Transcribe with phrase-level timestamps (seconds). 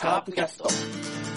[0.00, 1.29] カープキャスト。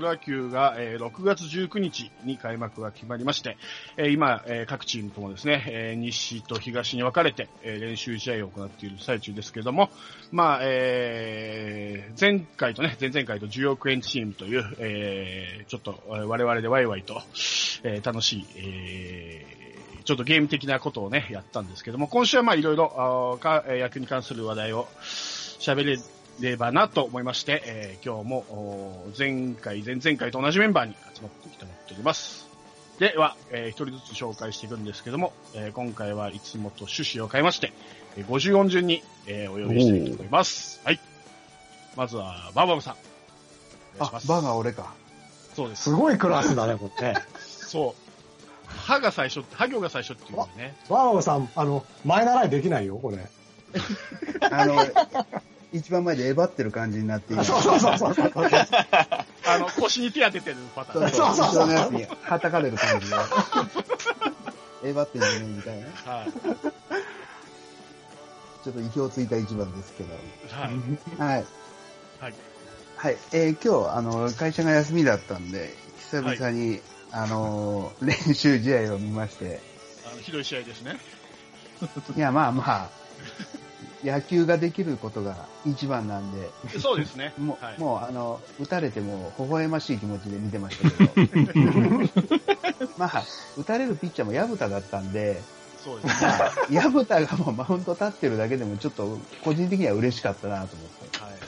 [0.00, 3.58] プロ野球が、えー6月19日に開幕が決まりまして、
[3.98, 9.90] えー今、えー各チームともですね、えー西と東に分かれて、えー練習試合を行っている最中ですけども、
[10.32, 17.20] まあ、えー前回とね、前々回と10億円チームという、えーちょっと我々でワイワイと、
[17.82, 19.60] えー楽しい、えー
[20.04, 24.88] ちょっとゲーム的なことをね、やったんですけども、今週はまあいろいろ、野球に関する話題を
[25.60, 25.98] 喋れ
[26.40, 32.48] ればなと思いまして、えー今日も前回、前々回と同じメンバーに集まってきてもらっております。
[32.98, 37.72] では、えー一人ずつ紹介していくんですけども、えー今回はいつもと趣旨を変えまして、
[38.16, 40.80] えー50音順に、えーお呼びしていきたいと思います。
[40.84, 41.00] はい。
[41.96, 42.94] まずは、バーバブさん。
[43.98, 44.10] あ。
[44.10, 44.94] バーが俺か。
[45.56, 45.84] そうです。
[45.84, 47.14] すごいクラスだね、これね。
[47.40, 48.02] そう。
[48.70, 50.76] 歯が最初歯行が最初っていうのね。
[50.88, 53.18] ワンワンさん、あの、前習いできないよ、これ。
[54.50, 54.76] あの、
[55.72, 57.44] 一番前でえばってる感じになっている。
[57.44, 58.14] そうそうそうそう。
[59.46, 61.10] あの、腰に手当ててるパターン。
[61.10, 63.16] そうそう、そうのやつに叩かれる感じで。
[64.84, 65.86] えばってんじゃねえみたいな。
[66.12, 66.32] はい。
[68.62, 70.14] ちょっと意表ついた一番ですけど。
[70.50, 70.70] はい。
[71.18, 71.44] はい。
[72.20, 72.34] はい。
[72.96, 73.16] はい。
[73.32, 75.74] えー今日、あの、会社が休みだったんで、
[76.10, 76.80] 久々に、
[77.12, 79.60] あの、練習試合を見まして、
[80.10, 80.98] あの、ひどい試合ですね。
[82.16, 82.90] いや、まあまあ、
[84.04, 87.34] 野球ができることが一番なんで、そうですね。
[87.38, 87.78] もう、はい。
[87.78, 92.10] もうあの、打たれても微笑ましい気持ちで見てましたけど、
[92.96, 93.24] まあ、
[93.56, 95.42] 打たれるピッチャーも矢蓋だったんで、
[95.82, 96.30] そうですね。
[96.70, 100.88] 矢蓋がもうマウント立ってるだけでもちょっと個人的には嬉しかったなと思っ
[101.28, 101.38] はい。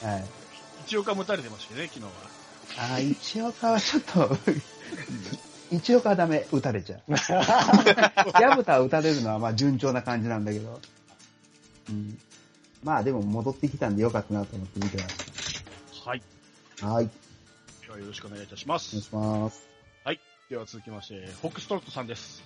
[0.00, 0.06] て。
[0.06, 0.24] はい。
[0.86, 2.10] 一岡も打たれてましたね、昨日は。
[2.76, 4.36] ああ、一岡はちょっと、
[5.70, 7.12] 一岡はダメ、打たれちゃう。
[8.40, 10.80] 矢蓋は打たれるのはまあ順調な感じなんだけど、
[11.88, 12.18] うん、
[12.82, 15.64] まあでも戻ってきたんでよかったなと思って見てまし
[16.04, 16.22] はい。
[16.78, 16.86] た。
[16.86, 17.10] はい。
[17.86, 19.00] ではよろしくお願いいたしまお願いす。
[19.00, 19.74] します。
[20.50, 22.42] では続きまして、フォックストロットさんです。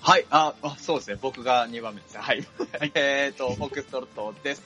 [0.00, 1.16] はい、あ、あそうですね。
[1.22, 2.20] 僕が2番目ですね。
[2.20, 2.44] はい。
[2.94, 4.62] えっと、フォックストロットです。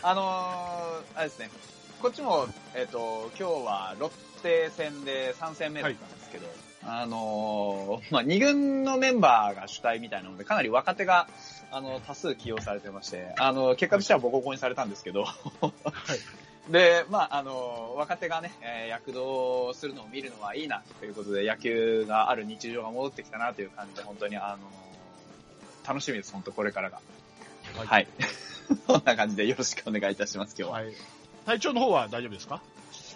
[0.00, 1.50] あのー、あれですね。
[2.00, 4.10] こっちも、えっ、と、今日はロッ
[4.40, 6.46] テ戦で3戦目だったんですけど、
[6.84, 11.28] あのー、まあ、2軍のメンバーが主体みたいなので、かなり若手が、
[11.72, 15.32] あの、多数起用されてまして、あの、結果としてはボコボコにされたんですけど、はい。
[16.72, 24.58] で、まあ、あの、若手がね、えー躍動するのを見るのはいいなということで、野球がある日常が戻ってきたなという感じで、本当に、あの、
[25.86, 27.00] 楽しみです、本当これからが。
[27.76, 28.08] はいはい。
[28.86, 30.78] そんな感じでよろしくお願いいたします、今日は。
[30.80, 30.94] はい。
[31.46, 32.60] 体調の方は大丈夫ですか？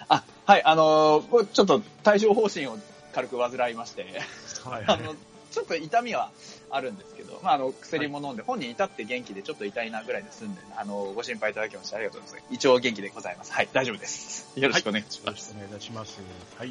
[0.09, 1.23] あ、はい、あの
[1.53, 2.79] ちょっと対処方針を
[3.13, 4.21] 軽く患いまして、
[4.65, 5.15] はいあの、
[5.55, 6.31] ちょっと痛みは
[6.71, 12.55] あるんですけど、まあ、あの、薬も飲んで、本人至って元気でちょっと痛いなぐらいで済んで、あの、ご心配いただきましてありがとうございます。
[12.55, 13.53] 一応元気でございます。
[13.53, 14.53] はい、大丈夫です。
[14.59, 15.25] よろしくお願いします。
[15.27, 16.21] よろしくお願いいたします。
[16.59, 16.71] はい。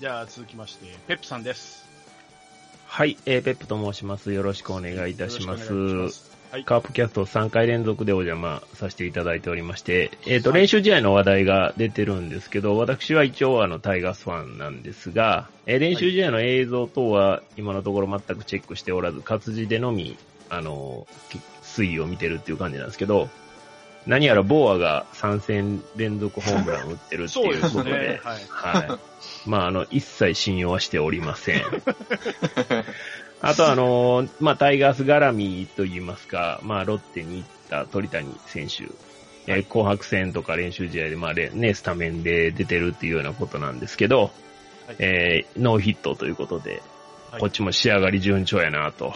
[0.00, 1.86] じゃあ続きまして、ペップさんです。
[2.86, 4.32] はい、えー、ペップと申します。
[4.32, 6.64] よろしくお願いいたしますはい。
[6.64, 20.16] カープキャスト3回連続でお邪魔させていただいておりまして、えっ、と、練習試合の話題が出てるんですけど、私は一応あの、タイガースファンなんですが、えー練習試合の映像等は今のところ全くチェックしておらず、活字でのみ、
[20.48, 23.28] あの、き推移を見てるっていう感じなんですけど、
[24.06, 28.20] 何やらボーアが3戦連続ホームランを打ってるっていうことで、ですね。
[28.24, 28.46] はい。
[28.48, 28.98] はい。
[29.44, 31.62] まあ、あの、一切信用はしておりません。
[33.40, 38.84] あと、あの、まあ、タイガース絡みと言いますか、まあ、ロッテに行った鳥谷選手、
[39.46, 44.30] えー紅白戦とか練習試合で、まあ、れね、スタメンで出てるっていうようなことなんですけど、
[44.86, 46.70] はいえーノーヒットということで、
[47.30, 49.12] はいこっちも仕上がり順調やな、と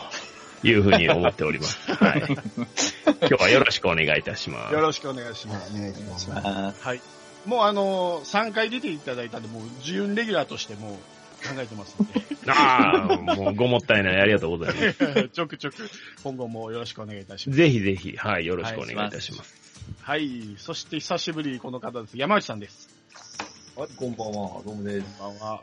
[0.62, 1.78] いうふうに思っております。
[1.92, 2.22] はい。
[2.26, 4.80] 今日はよろしくお願いいたしますよ。
[4.80, 6.30] ろしくお願いしはいます。、お願いします。
[6.34, 7.00] あはい。
[7.46, 10.96] もうあのー、3回出ていただいたんで、もう、準レギュラーとしてもう
[11.42, 12.12] 考えてますんで、
[12.50, 14.20] ああ、もうごもったいない。
[14.20, 15.28] ありがとうございます。
[15.32, 15.90] ちょくちょく
[16.22, 17.56] 今後もよろしくお願いいたします。
[17.56, 19.54] ぜひぜひ、はい、よろしくお願いいたします。
[20.00, 20.54] はい。
[20.58, 22.16] そして久しぶりこの方です。
[22.16, 22.88] 山内さんです。
[23.76, 25.06] はい、こんばんは、どうもです。
[25.18, 25.62] こんばんは。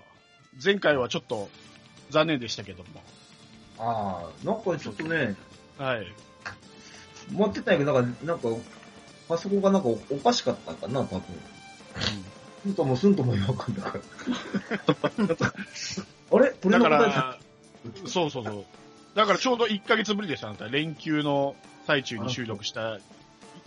[0.64, 1.50] 前回はちょっと
[2.10, 3.04] 残念でしたけども。
[3.78, 5.36] ああ、なんかちょっとね、
[5.78, 6.08] はい。
[7.31, 8.50] 持ってたんやけど、なんか、なんか、
[9.28, 11.22] パソコンがなんかおかしかったんかな、多分。
[12.64, 14.02] すんともすんとも言わんかんだから。
[16.32, 16.52] あれ？
[16.62, 17.38] 鳥だから、
[18.06, 18.66] そうそうそう。
[19.16, 20.68] だからちょうど1ヶ月ぶりでした、あなた。
[20.68, 21.56] 連休の
[21.88, 23.00] 最中に収録した、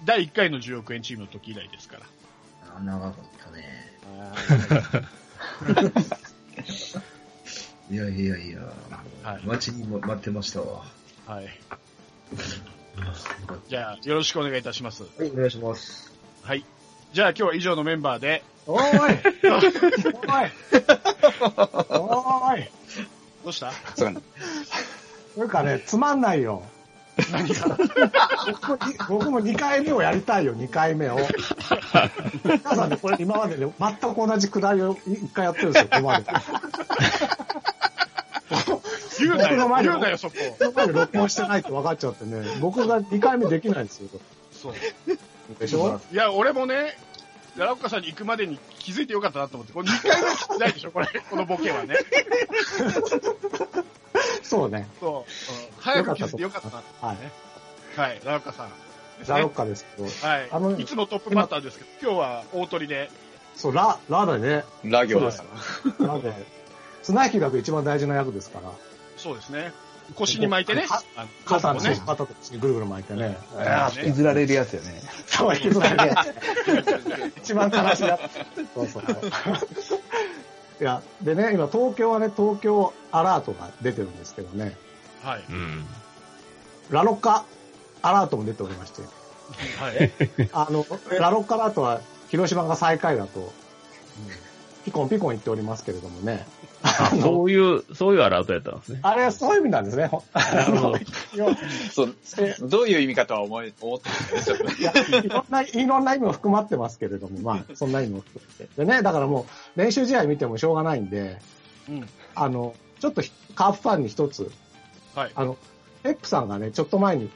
[0.04, 2.02] 第1回の10億円チームの時以来ですから。
[2.76, 3.92] あ長かったね。
[7.90, 8.60] いやいやいや、
[9.22, 10.84] はい待ちにも待ってましたわ。
[11.26, 11.48] はい。
[13.68, 15.02] じゃあ、よろしくお願いいたします。
[15.02, 16.12] はい、お願いします。
[16.42, 16.64] はい。
[17.12, 19.18] じゃあ今日は以上のメンバーで、おーいおーい
[21.90, 22.68] おーい
[23.44, 23.72] どうした？
[23.96, 24.20] そうか
[25.34, 26.62] というかね、つまんないよ。
[27.32, 27.76] 何が？
[28.52, 28.78] 僕も
[29.08, 31.18] 僕も2回目をやりたいよ、2回目を。
[32.44, 36.26] 皆さんね、これ今までね、全く同じくだりを1回やってるんですよ、ここまで。
[39.18, 40.36] 言うなよ、言うなよ、そこ。
[40.58, 44.08] ここまで録音してないって分かっちゃってね、僕が2回目できないんですよ。
[44.52, 44.74] そう。
[45.58, 46.00] でしょ？
[46.12, 46.96] いや、俺もね、
[47.56, 51.96] 奈良岡さんに行くまでに気づいてよかったなと思って、これ2回目聞きないでしょ、これ、 このボケはね。
[54.42, 54.88] そうね。
[55.00, 55.12] そう。
[55.18, 55.24] うん
[55.82, 56.82] 早く気づいてよかったな。
[57.00, 57.16] はい。
[57.96, 58.74] はい、奈良岡さんで
[59.24, 59.54] すザロッね。
[59.54, 60.48] カですけど、はい。
[60.50, 63.10] あのいつもトップバッターですけど、今日は大鳥で。
[63.56, 65.42] そう、ラ、ラでね、ラ行です。
[66.00, 66.32] ラで、
[67.02, 68.70] 綱引きだと一番大事な役ですから、
[69.16, 69.72] そうですね。
[70.14, 70.86] 腰に巻いてね
[71.44, 71.80] 肩ね。
[72.06, 72.28] 肩と
[72.60, 73.36] ぐるぐる巻いてね。
[73.96, 75.02] 引きずられるやつよね。
[75.26, 76.24] そう、引きずられるや
[77.34, 77.38] つ。
[77.38, 78.74] 一番悲しいやつ。
[78.74, 79.04] そうそう。
[80.80, 84.76] いや、でね、今東京はね、東京アラートが出てるんですけどね、
[85.22, 85.44] はい。
[85.48, 85.86] うん。
[86.90, 87.44] ラロッカ
[88.02, 89.02] アラートも出ておりまして、
[89.78, 90.12] はい。
[90.52, 90.84] あの、
[91.18, 92.00] ラロッカアラートは
[92.30, 93.52] 広島が最下位だと、
[94.84, 96.46] ピコンピコン言っておりますけれどもね、
[97.20, 99.00] そういう、そういうアラートやったんですね。
[99.02, 100.10] あれはそういう意味なんですね。
[100.32, 101.00] あのい
[101.92, 102.14] そう、
[102.68, 104.08] どういう意味かとは思い、思って
[104.52, 108.72] るんでいろんな、いろんな意味も含まってますけれども、まあ、そんな意味も含めて。
[108.76, 109.46] でね、だからも
[109.76, 111.38] う、練習試合見てもしょうがないんで、
[111.88, 112.08] うん。
[112.34, 113.22] あの、ちょっと
[113.54, 114.50] カープファンに一つ、
[115.14, 115.32] はい。
[115.34, 115.56] あの、
[116.02, 117.30] ペップさんがね、ちょっと前に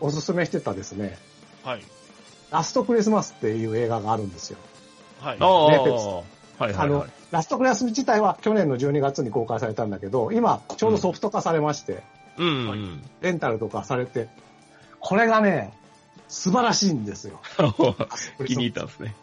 [0.00, 1.18] おすすめしてたですね、
[1.64, 1.82] はい。
[2.50, 4.58] ラストクリスマスっていう映画があるんですよ。
[5.20, 5.36] はい。
[5.40, 5.90] ああ、ねペプ
[6.58, 12.02] はいあのはいはい。、ラストクリス自体は去年の12月に公開されたんだけど、今、ちょうどソフト化されまして、
[12.38, 13.02] うんうん。
[13.20, 14.28] レンタルとかされて、
[15.00, 15.72] これがね、
[16.28, 17.40] 素晴らしいんですよ。
[18.46, 19.14] 気に入ったんですね。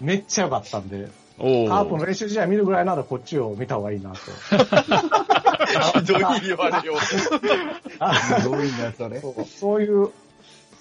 [0.00, 1.08] めっちゃ良かったんで、
[1.38, 2.06] おカープのお。
[2.06, 4.18] 練習試合見るぐらいならこっちを見た方がいいなと。
[6.00, 7.00] ひどい言われよう。
[7.00, 9.20] すごいな、それ。
[9.20, 10.10] そうそういう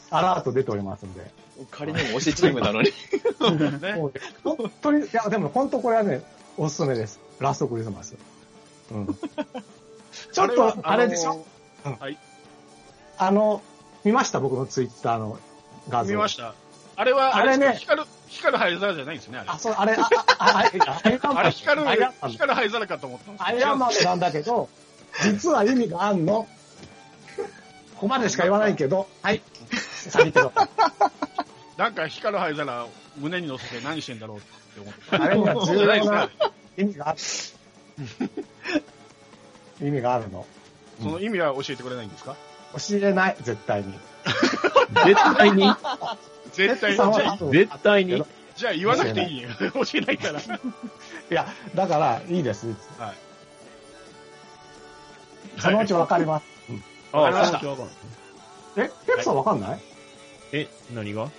[0.10, 1.31] アラート出ておりますんで。
[1.72, 2.92] 仮にも推しチームなのに。
[4.44, 6.22] 本当に、いや、でも本当これはね、
[6.62, 7.20] おすすめです。
[7.40, 8.16] ラストクリスマス。
[8.92, 9.08] うん。
[10.34, 11.46] ちょっと、あれでしょ？
[11.86, 12.18] あのはい。
[13.18, 13.62] あの、
[14.04, 14.40] 見ました？
[14.42, 15.40] 僕のツイッターの
[15.88, 16.12] 画像。
[16.12, 16.54] 見ました。
[16.98, 19.50] あれは、あれねあ光る、光る灰皿じゃないんですね、あれ。
[19.50, 20.70] あ、そう、あれ、あ、あ、あ、あれ、
[21.52, 21.88] 光る
[22.28, 24.68] 光る灰皿かと思ったんですアイアンマンなんだけど、
[25.24, 26.46] 実は意味があんの。
[27.96, 29.42] ここまでしか言わないけど、はい。
[29.72, 31.10] 先行ってください
[31.80, 35.00] なんか光る灰皿を胸に乗せて何してんだろうって思って。
[35.18, 36.30] あれには重要な。
[36.77, 37.19] 意味がある。
[39.88, 40.45] 意味があるの。
[41.01, 42.36] その意味は教えてくれないんですか？
[42.74, 43.94] 教えない、絶対に。
[45.05, 45.74] 絶対に？
[46.53, 46.98] 絶対に？
[47.51, 48.24] 絶対に？
[48.55, 49.50] じゃあ言わなくていいよ。
[49.60, 50.39] 教えないから。
[50.41, 50.44] い
[51.29, 52.67] や、だから、いいです。
[52.98, 53.17] はい。
[55.62, 56.46] そのうちわかります。
[57.13, 57.62] あわかりました
[58.82, 59.79] え、ペプさんわかんない？
[60.51, 61.29] え、何が？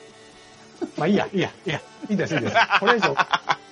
[0.96, 2.56] まあいいや、いいや、いいや、いいです、いいです。
[2.80, 3.16] これ以上、こ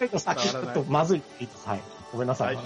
[0.00, 1.22] れ以上先行くとまずい。
[1.40, 1.80] いいですはい。
[2.12, 2.58] ごめんなさはいい。。
[2.58, 2.62] 大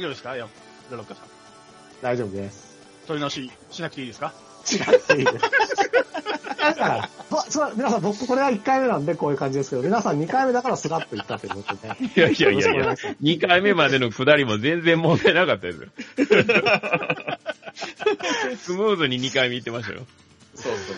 [0.00, 0.36] 丈夫ですか？
[0.36, 0.48] や、
[0.90, 1.24] ロロッカさん。
[2.02, 2.76] 大丈夫です。
[3.06, 4.32] 取り直ししなくていいですか？
[4.70, 5.44] 違っていいです。
[6.58, 11.86] だから、そそう皆さん、僕これは1回目なんでこういう感じですけど、皆さん2回目だからスラッと言ったということで。
[12.04, 15.88] いやいやいやいや、2回目までの下りも全然問題なかったですよ。
[18.58, 20.00] スムーズに2回目行ってましたよ。
[20.56, 20.96] そうそう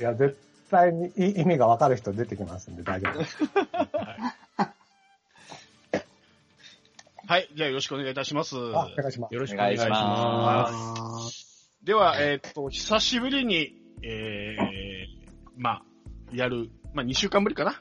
[0.00, 0.38] いや、絶
[0.72, 3.38] 対にい意味がわかる人出てきますんで大丈夫です。
[7.24, 7.48] はい。
[7.54, 8.56] じゃあよろしくお願いいたします。
[8.56, 9.34] あ、お願いします。
[9.34, 11.70] よろしくお願いします。
[11.84, 15.82] では、えーっと、久しぶりに、えー、まあ、
[16.32, 17.80] やる、まあ、2週間ぶりかな。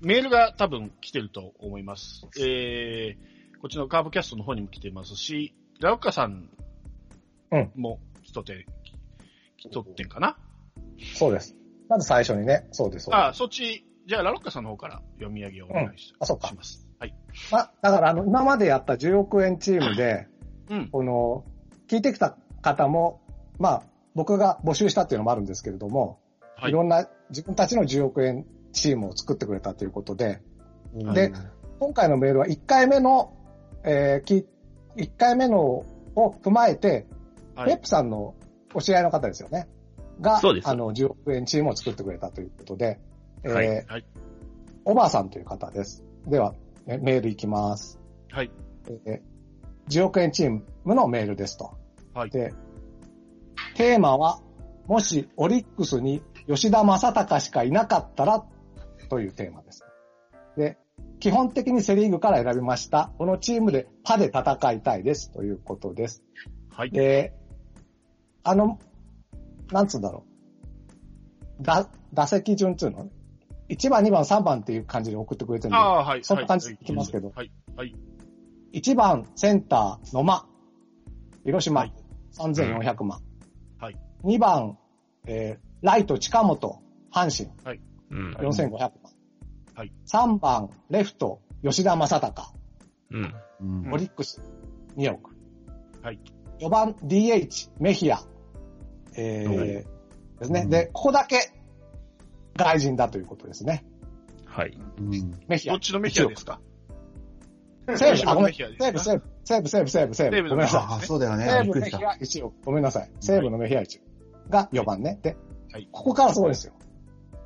[0.00, 2.26] メールが多分来てると思います。
[2.40, 6.48] えー、こっちのカーブキャストの方にも来てますし、ラロッカさん
[7.50, 8.66] うんも来とって、
[9.58, 10.36] 来とってんかな。
[11.14, 11.56] そうです。
[11.92, 13.04] まず最初にね、そうです。
[13.04, 16.88] そうですあ、そっち、じゃあラロッカさんの方から読み上げをお願いし,、あそうかします。
[16.98, 17.14] はい。
[17.50, 20.26] まあ、だからあの、今までやった10億円チームで、
[20.70, 20.88] うん。
[20.88, 21.44] この、
[21.88, 23.20] 聞いてきた方も、
[23.58, 23.82] まあ、
[24.14, 26.18] 僕が募集したっていうのもあるんですけれども、
[26.56, 30.40] はいいろんな自分たちの10億円チームを作ってくれたということで、
[30.94, 31.30] うんで、
[31.78, 33.36] 今回のメールは1回目の、
[33.84, 34.46] えーき、
[34.96, 35.84] 1回目のを
[36.16, 37.06] 踏まえて、
[37.54, 38.34] はいペップさんの
[38.72, 39.68] お知り合いの方ですよね。
[40.20, 43.00] が、そうですあの、10億円チームを作ってくれたということで、
[43.44, 44.04] えーはいはい。
[44.84, 46.04] おばあさんという方です。
[46.26, 46.54] では、
[46.86, 48.00] えメールいきます。
[48.30, 48.50] はい。
[49.06, 49.32] えー
[49.88, 51.76] 10億円チームのメールですと。
[52.14, 52.52] はいで、
[53.74, 54.40] テーマは、
[54.86, 58.44] もしオリックスに吉田正尚しかいなかったら
[59.08, 59.84] というテーマです。
[60.56, 60.78] で、
[61.20, 63.12] 基本的にセリーグから選びました。
[63.18, 66.22] このチームでパで戦いたいですということです。
[66.70, 66.90] はい。
[66.90, 67.34] で、
[68.42, 68.78] あの、
[69.72, 70.24] なんつうんだろ
[71.60, 71.62] う。
[71.62, 73.08] だ、打席順っていうの
[73.68, 76.24] ?1 番、2番、3番っていう感じで送ってくれてるんで、ああ、はい。
[76.24, 77.52] そんな感じでいきますけどはい。
[77.76, 77.94] はい。
[78.72, 80.46] 1番センター野間、
[81.44, 81.94] 広島、はい
[82.32, 83.20] 3400万。
[83.78, 83.98] はい。
[84.24, 84.78] 2番、
[85.26, 86.80] えーライト近本、
[87.12, 87.50] 阪神、
[88.10, 88.34] うん。
[88.36, 88.92] 4500万。
[89.74, 89.92] はい。
[90.06, 92.54] 3番レフト、吉田正尚、
[93.10, 93.34] うん。
[93.60, 94.40] うんオリックス、
[94.96, 95.34] 2億。
[96.02, 96.20] はい。
[96.60, 98.20] 4番 DH、メヒア、
[99.16, 99.84] えーはいで
[100.42, 100.60] すね。
[100.62, 101.52] うんで、ここだけ
[102.56, 103.84] 外人だということですね。
[104.46, 104.78] はい。
[104.98, 105.72] うんメヒア。
[105.72, 106.60] どっちのメヒアですか？
[107.96, 108.52] 西武、あ、ごめん。
[108.52, 109.16] 西メヒアですか？
[109.16, 110.36] 武、西武、西武、西武、西武、西武。
[110.36, 110.80] 西武のごめんなさい。
[110.88, 111.46] あ、そうだよね。
[111.46, 111.98] 西武びっくりした。
[111.98, 112.54] メヒア1億。
[112.64, 113.10] ごめんなさい。
[113.20, 115.18] 西武のメヒア1億が4番ね。
[115.22, 115.36] で、
[115.72, 116.74] はいここからすごいですよ。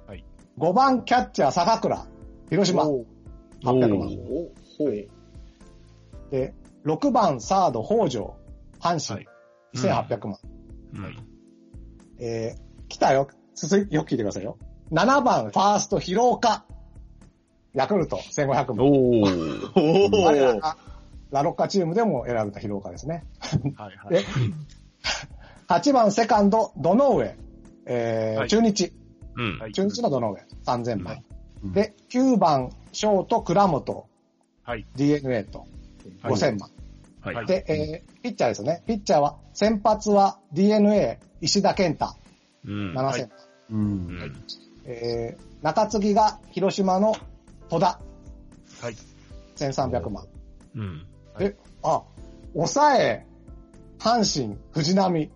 [0.07, 0.25] はい。
[0.59, 2.07] 5番キャッチャー坂倉、
[2.51, 2.85] 広島、
[3.63, 4.09] 800万。
[6.31, 6.55] で、
[6.85, 8.37] 6番サード北条、
[8.81, 9.37] 阪神、はい
[9.75, 10.39] 2800万。
[10.95, 11.26] うん。
[12.19, 13.29] えー、来たよ。
[13.55, 14.59] 続いて、よく聞いてくださいよ。
[14.93, 16.65] 7番ファースト広岡、
[17.75, 18.87] ヤクルト、1500万。
[18.87, 20.23] おー。
[20.25, 20.77] 我らが
[21.31, 23.25] ラロッカチームでも選ばれた広岡ですね。
[23.77, 23.97] はい。
[23.97, 24.15] はい。
[24.15, 24.25] で、
[25.69, 27.37] 8番セカンド、ドノ上、
[27.87, 28.93] えーはい中日、
[29.37, 29.59] うん。
[29.59, 31.23] はい中日のドノ上、3000万。
[31.65, 34.07] うんで、9番ショート、倉本、
[34.63, 34.87] はい。
[34.95, 35.67] DNA と、
[36.21, 36.71] はい5000万。
[37.35, 37.47] はい。
[37.47, 38.83] で、えーピッチャーですよね。
[38.87, 42.17] ピッチャーは、先発は DNA、石田健太、
[42.65, 42.93] うん。
[42.93, 44.19] 7000万。
[44.19, 44.33] はい
[44.87, 47.17] えー中継ぎが広島の
[47.69, 48.01] 戸田、
[48.81, 48.95] はい。
[49.57, 50.27] 1300万。
[50.77, 51.07] うん。
[51.41, 52.03] え、あ、
[52.53, 53.27] 抑え、
[53.99, 55.31] 阪神、藤波。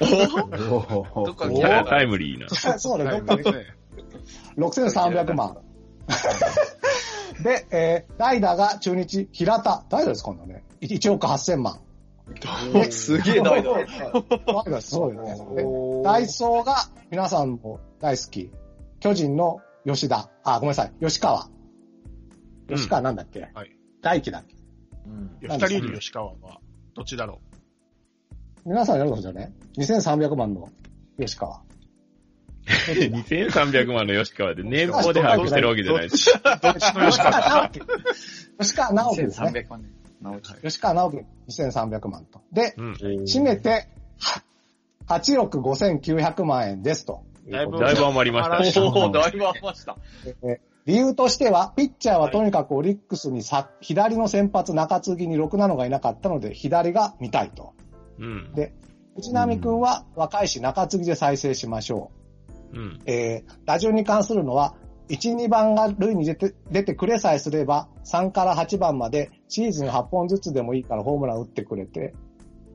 [0.00, 2.48] おどっかキャラタイムリーな。
[2.80, 3.64] そうね、どっかでですね。
[4.56, 5.58] 6300万。
[7.42, 9.84] で、えー代打が中日、平田。
[9.88, 10.64] 代打です、今度ね。
[10.80, 11.80] 1億8000万。
[12.90, 13.72] すげえ代打。
[13.72, 13.86] 代
[14.46, 15.34] 打です、そうよね。
[15.54, 16.76] でダイソーが
[17.10, 18.50] 皆さんも大好き。
[19.00, 20.28] 巨人の吉田。
[20.44, 20.92] あ、ごめんなさい。
[21.00, 21.48] 吉川。
[22.68, 23.70] 吉川なんだっけ、はい。
[24.02, 24.56] 大輝だっけ？
[25.06, 26.60] うん人いる吉川は、
[26.94, 27.40] どっちだろ
[28.64, 29.52] 皆さんやるんですよね。
[29.78, 30.68] 2300万の
[31.20, 31.62] 吉川。
[32.66, 36.30] 2300万の吉川で年俸で把握してるわけじゃないです。
[36.30, 36.42] う。
[36.42, 37.80] どっちの吉川直樹。
[38.60, 39.48] 吉川直樹ですね。
[39.48, 39.88] 1300万ね。
[40.20, 40.54] 直樹。
[40.62, 42.42] 吉川直樹2300万と。
[42.52, 42.92] で、うん。
[42.92, 43.88] 締めて、
[45.06, 47.22] 8億5900万円ですと。
[47.48, 48.88] だいぶだいぶ余りましたね。
[48.88, 49.96] おおだいぶ余りました。
[50.42, 57.74] え理由としては、ピッチャーはとにかくオリックスにさ、左の先発中継ぎにろくなのがいなかったので、左が見たいと。
[58.20, 58.52] うん。
[58.54, 58.72] で、
[59.16, 62.12] 藤波くんは若いし中継ぎで再生しましょ
[62.72, 62.78] うん。
[62.80, 62.98] う。
[63.06, 64.74] えー、打順に関するのは、
[65.08, 72.14] 1、2番が塁に出て、出てくれさえすれば、3から8番までシーズン8本ずつでもいいからホームラン打ってくれて、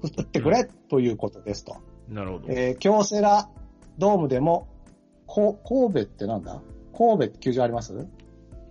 [0.01, 1.75] 打ってくれということですと。
[2.07, 2.45] なるほど。
[2.50, 3.50] えー、京セラ
[3.98, 4.67] ドームでも、
[5.27, 6.62] こ神戸ってなんだ？
[6.98, 8.07] 神戸って球場あります？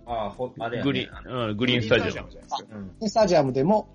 [0.05, 2.29] ああ、ほ、あれやねグリーン、うん、グリーンスタジアム。
[2.99, 3.09] うん。
[3.09, 3.89] スタジアムでも、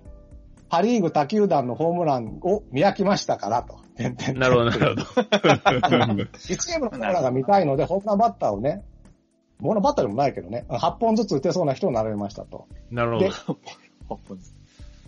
[0.69, 3.79] パリーグ他球団のホームランを見飽きましたからと。
[4.35, 5.03] なるほど、なるほど。
[5.25, 8.83] 1チームのホームランが見たいので、ホームランバッターをね、
[9.59, 12.67] ホームランバッターでもないけどね、8本ずつ打てそうな人を並べましたと。
[12.91, 13.57] なるほでど。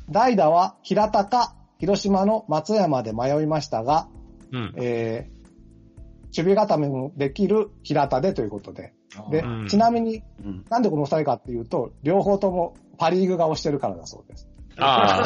[0.09, 4.07] 代打は平田か広島の松山で迷いましたが、
[4.51, 4.73] うん。
[4.77, 8.93] えー、守備固めもできる平田でということで。
[9.31, 14.47] でうん、ちなみに、うんなんでこの二人かっていうと、両方ともパリーグが押してるからだそうです。
[14.79, 15.23] あ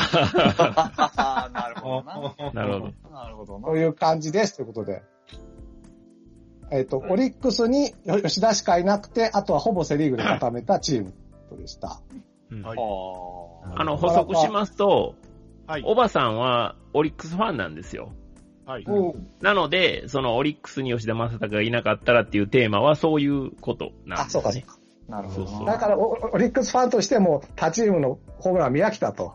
[1.18, 2.36] ああ、なるほどな。
[2.38, 3.12] あ、なるほど。
[3.12, 3.76] なるほどなと。
[3.78, 5.04] いう感じですということで。
[6.72, 11.14] えっ、と、オリックスによ吉田しかいなくて、あとはほぼセリーグで固めたチーム
[11.58, 12.02] でした。
[12.52, 15.16] うんはいああの、補足しますと、
[15.66, 15.84] はい。
[15.86, 18.12] おばさんはオリックスファンなんですよ。
[18.66, 18.86] はい。
[19.42, 24.66] なので、そのオリックスに吉田正尚がいなかったらっていうテーマはそういうことなんあ、ですそうか、ね。
[25.10, 25.74] あ、なるほどそうそうな。
[25.74, 29.34] だからオ、オリックスファンとしても、他チームのホームラン見飽きたと。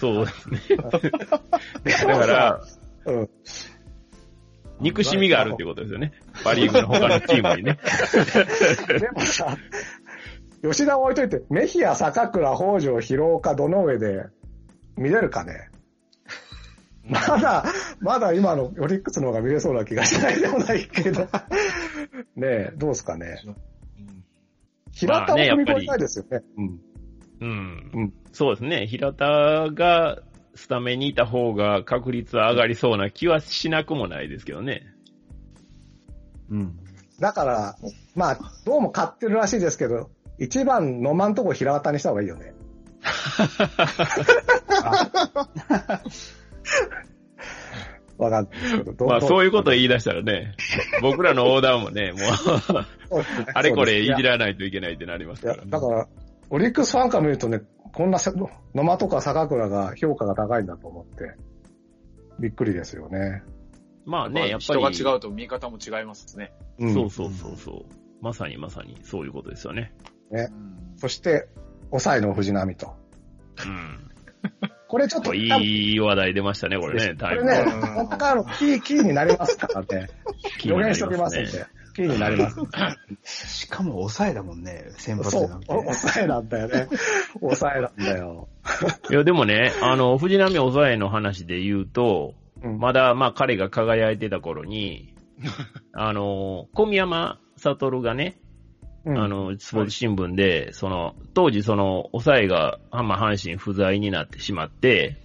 [0.00, 0.60] そうですね。
[0.78, 2.60] だから、
[3.06, 3.30] うん。
[4.80, 6.12] 憎しみがあるってことですよね。
[6.42, 7.78] パリーグの他のチームにね。
[8.98, 9.56] でもさ、
[10.62, 14.24] 吉田を置いといて、メヒア、坂倉、北条、広岡、どの上で
[14.96, 15.70] 見れるかね？
[17.04, 17.64] まだ、
[18.00, 21.20] まだ今のオリックスの方が見れそうな気がしないでもないけど。
[21.24, 21.28] ね
[22.42, 23.42] え、どうですかね？
[24.92, 26.42] 平田を踏み越えたいですよね。
[26.56, 26.80] うん。
[27.44, 27.90] うん。
[27.92, 28.86] うんそうですね。
[28.86, 30.18] 平田が
[30.54, 34.82] スタメンにいた方が確率は上がりそうな気はしなくもないですけどね。
[36.50, 36.76] うん。
[37.20, 37.76] だから、
[38.16, 42.54] まあ、どうも買ってるらしいですけど、一番野間んとこ平田にした方がいいよね。
[48.16, 48.52] わかんない
[49.06, 50.56] まあどそういうことを言い出したらね、
[51.02, 52.18] 僕らのオーダーもね、も
[53.18, 53.24] う、
[53.54, 55.64] あれこれいじらないといけないってなりますから。
[55.64, 56.08] だから、
[56.50, 61.36] オリックスファンから見るとね、こんなせ野間とか坂倉が評価が高いんだと思って、
[62.40, 63.42] びっくりですよね。
[64.04, 65.04] まあね、やっぱ人り。
[65.04, 66.52] が違うと見方も違いますね。
[66.78, 67.84] うんそうそうそうそう。
[68.20, 69.92] まさにまさにそういうことですよね。
[70.30, 70.48] ね。
[70.96, 71.48] そして、
[71.90, 72.94] 抑えの藤波と。
[73.64, 74.10] うん。
[74.88, 77.44] これちょっと、いい話題出ましたね、これね、こタイム。
[77.44, 80.08] れね、ここからのキー、キーになりますからね。
[80.64, 81.66] 予言しておきますんねで。
[81.94, 82.60] キーになります。
[83.62, 86.88] しかも抑えだもんね、先発な抑えなんだよね。
[87.40, 88.48] 抑えなんだよ。
[89.10, 95.14] いや、でもね、あの、藤波抑えの話で言うと、うんまだ、まあ、彼が輝いてた頃に、
[95.92, 98.36] あの、小宮山悟がね、
[99.04, 105.23] うんあの、スポーツ新聞で、その、当時その、抑えが、まあ、阪神不在になってしまって、うん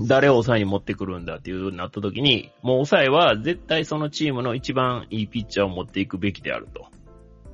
[0.00, 6.86] 誰を抑えに持ってくるんだっていう風になった時に、もう抑えは絶対そのチームの一番いいピッチャーを持っていくべきであると。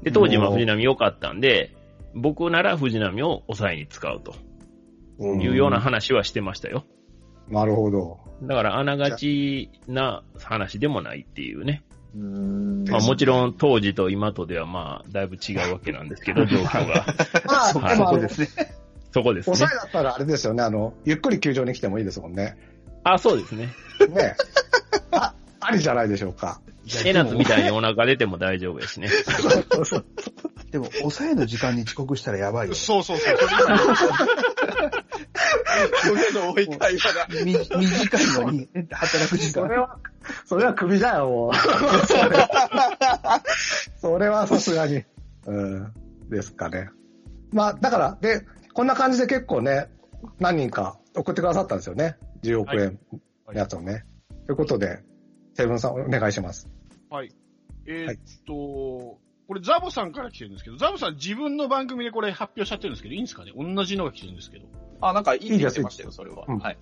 [0.03, 1.75] で、当時まあおー藤波良かったんで、
[2.15, 4.35] 僕なら藤波を抑えに使うと
[5.19, 6.85] うんいうような話はしてましたよ。
[7.49, 8.19] なるほど。
[8.43, 11.83] だから、あながちな話でもないっていうね。
[12.15, 17.07] うんまあもちろん当時と今とではまあ、だいぶ違うわけなんですけど、 状況が。
[17.81, 18.82] まあ、そうですね。
[19.13, 19.73] そこですね抑。
[19.73, 22.57] えだったらあれですよね、あの、ゆっくり球場に来てもいいですもんね。
[23.05, 23.75] あ、そうですね。
[24.09, 24.37] ね
[25.13, 26.61] あ、ありじゃないでしょうか。
[27.05, 29.09] エナツみたいにお腹出ても大丈夫ですね。
[30.73, 32.75] でも、抑えの時間に遅刻したらやばいよ。
[32.75, 33.37] そうそうそう。
[36.03, 37.29] それそれの追い会話が。
[37.45, 39.53] み短いのに、働く時間。
[39.53, 39.99] それは、
[40.45, 41.55] それは首だよ、もう。
[41.55, 43.43] それは
[44.01, 45.05] それはさすがに。
[45.47, 45.93] うん。
[46.31, 46.89] ですかね。
[47.53, 49.89] まあ、だから、で、こんな感じで結構ね、
[50.39, 52.17] 何人か送ってくださったんですよね。
[52.43, 52.99] 10億円
[53.47, 54.05] のやつをね。
[54.47, 55.01] ということで、
[55.55, 56.69] セブンさんお願いします。
[57.11, 57.31] はい。
[57.87, 58.53] えーっと、
[59.49, 63.53] これザボさんから来てるんですけど、ザボさん自分の番組でこれ発表しちゃってるんですけど、いいんですかね？
[63.57, 64.67] 同じのが来てるんですけど。
[65.01, 66.45] あ、なんかいいって言ってましたよ、それは。
[66.49, 66.79] うんはい。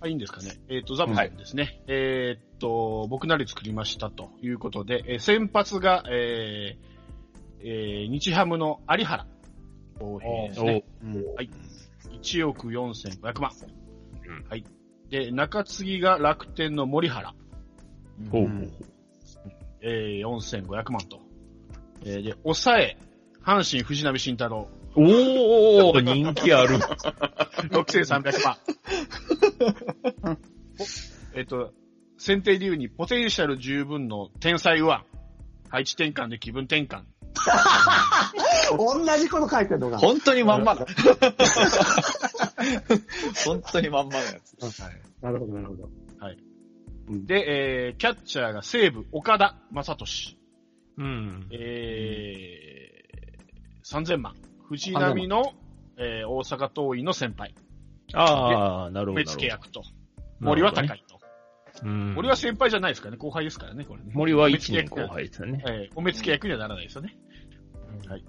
[0.00, 0.60] あ、いいんですかね？
[0.68, 1.82] えーっと、ザボさんですね。
[1.88, 6.92] えーっと、僕なり作りましたということで、えー先発が、えー
[7.64, 9.26] えー日ハムの有原
[9.98, 10.84] 公平ですね。
[11.02, 11.24] うん
[12.20, 13.52] 1億4500万。
[14.26, 14.64] うんはい。
[15.10, 17.34] で、中継ぎが楽天の森原。
[18.30, 18.70] ほうほう
[19.80, 21.20] えー、4500万と。
[22.04, 22.96] えーで、抑え、
[23.44, 26.76] 阪神藤波慎太郎、おー、人気ある。
[27.70, 28.56] 6300万。
[30.78, 30.84] お
[31.34, 31.72] えっと、
[32.18, 35.00] 選定理由にポテンシャル十分の天才右腕。
[35.68, 37.04] 配置転換で気分転換。
[38.76, 39.98] 同じこと書いてるのが。
[39.98, 40.86] 本当にまんまだ。
[43.44, 44.56] 本当にまんまのやつ。
[45.20, 45.88] なるほど、なるほど。
[47.08, 50.38] で、えー、キャッチャーが西武岡田正俊。
[50.98, 51.48] うん。
[51.50, 54.34] えー、3000万。
[54.68, 55.52] 藤波の、
[55.96, 57.54] えー、大阪桐蔭の先輩。
[58.14, 59.12] ああ、なるほど。
[59.14, 59.82] 目付け役と。
[60.40, 61.11] 森は高いと。
[61.82, 62.14] うん。
[62.14, 64.10] 森は先輩じゃないですからね、後輩ですからね、これね。
[64.14, 65.64] 森は1目付け年後輩ですよね。
[65.66, 67.16] えー、お目付け役にはならないですよね。
[68.08, 68.24] はい。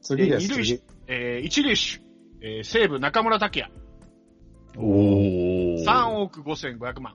[0.00, 0.82] 次です、二塁手次。
[1.06, 2.00] えー、一塁手。
[2.44, 3.70] えー、西武中村拓也。
[4.76, 5.84] おー。
[5.84, 7.14] 3億5500万。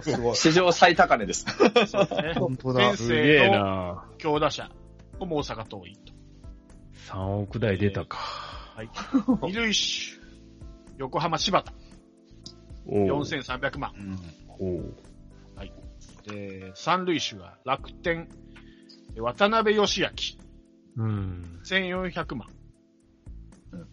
[0.00, 0.36] すごい。
[0.36, 1.46] 史上最高値です。
[1.48, 2.34] そうですね。
[2.36, 2.96] 本当だ先。
[2.96, 4.70] すげえ生のな強打者。
[5.26, 6.12] も大阪桐蔭と。
[7.12, 8.18] 3億台出たか。
[8.18, 8.90] はい。
[9.42, 9.78] 二塁手。
[10.98, 11.72] 横浜柴田。
[12.86, 13.42] おー。
[13.42, 13.92] 4300万。
[14.58, 15.12] おー
[16.26, 18.28] で、三塁手が楽天。
[19.16, 20.08] 渡辺義明。
[20.96, 21.60] うん。
[21.64, 22.48] 1400万。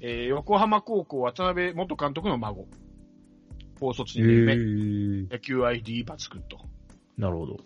[0.02, 2.68] えー、横浜高校渡辺元監督の孫。
[3.80, 4.54] 高卒へ2年目。
[4.54, 5.32] ー。
[5.32, 6.60] 野球 ID 抜群と。
[7.18, 7.58] なるほど。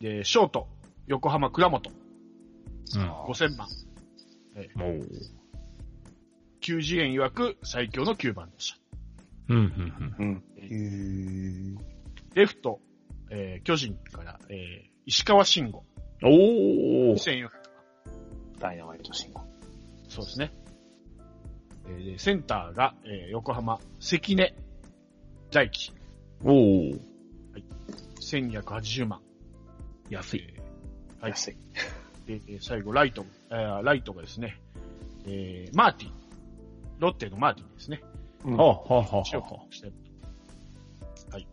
[0.00, 0.68] で、ショート。
[1.06, 1.90] 横浜倉本。
[1.90, 3.02] うん。
[3.02, 3.68] 5000万。
[4.76, 5.04] おー。
[6.60, 8.89] 球次元曰く最強の9番でした。
[9.50, 9.56] うん、
[10.18, 11.78] うん、うん。
[12.34, 12.80] レフト、
[13.30, 15.84] えー巨人から、えー石川慎吾。
[16.22, 17.14] おー。
[17.14, 17.48] 2400
[18.60, 19.40] ダイナマイトシンゴ。
[20.08, 20.52] そうですね。
[21.88, 24.54] えーでセンターが、えー横浜、関根
[25.50, 25.92] 大輝。
[26.44, 27.00] おー。
[28.20, 29.20] 1280万。
[30.10, 30.54] 安い。
[31.20, 31.30] はい。
[31.32, 31.56] 安い。
[32.26, 34.60] で、えー最後、ライト、えーライトがですね、
[35.26, 36.12] えーマーティン。
[37.00, 38.02] ロッテのマーティンですね。
[38.44, 39.92] うんはあ、はあ、はあ、は白くして
[41.30, 41.46] はい。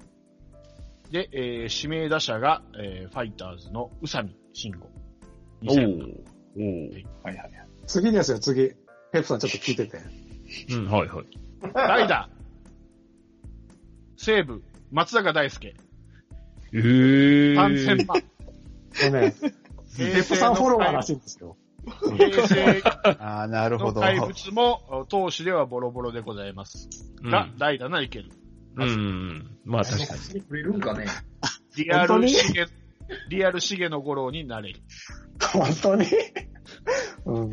[1.11, 4.89] で、えー指名打者が、えーファイターズの宇佐美慎吾。
[5.67, 6.21] お2000ー。
[6.55, 7.05] おー。
[7.23, 7.51] はいはいはい。
[7.85, 8.69] 次ですよ、次。
[9.11, 9.99] ペップさんちょっと聞いてて。
[10.71, 11.25] うん、はいはい。
[11.73, 12.29] 代打、
[14.17, 15.75] 西武、松坂大輔、
[16.73, 17.53] えー。
[17.55, 18.17] 3000万。
[18.17, 18.23] も
[19.09, 19.33] うね、
[19.97, 21.57] ペップさんフォロワーらしいんですよ。
[22.17, 22.81] 平 成
[23.19, 23.95] ああ、なるほど。
[23.95, 26.89] の怪物も、投手ではボロボロでございます。
[27.23, 28.31] が、代打ならいける。
[28.75, 28.89] うん。
[28.89, 29.57] うん。
[29.65, 30.41] まあ確かに。
[30.41, 31.05] くれるんかね。
[31.75, 32.21] リア本当に？
[32.23, 32.65] ルシゲ、
[33.29, 34.81] リアルシゲの五郎になれる。
[35.41, 36.05] 本当に？
[37.25, 37.49] うん。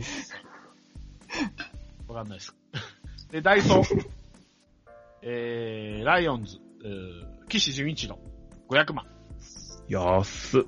[2.09, 2.55] わかんないです。
[3.31, 3.85] で、ダイソー。
[5.27, 8.19] えー、ライオンズ、えー、岸純一郎、
[8.69, 9.07] 500万。
[9.89, 10.63] 安っ。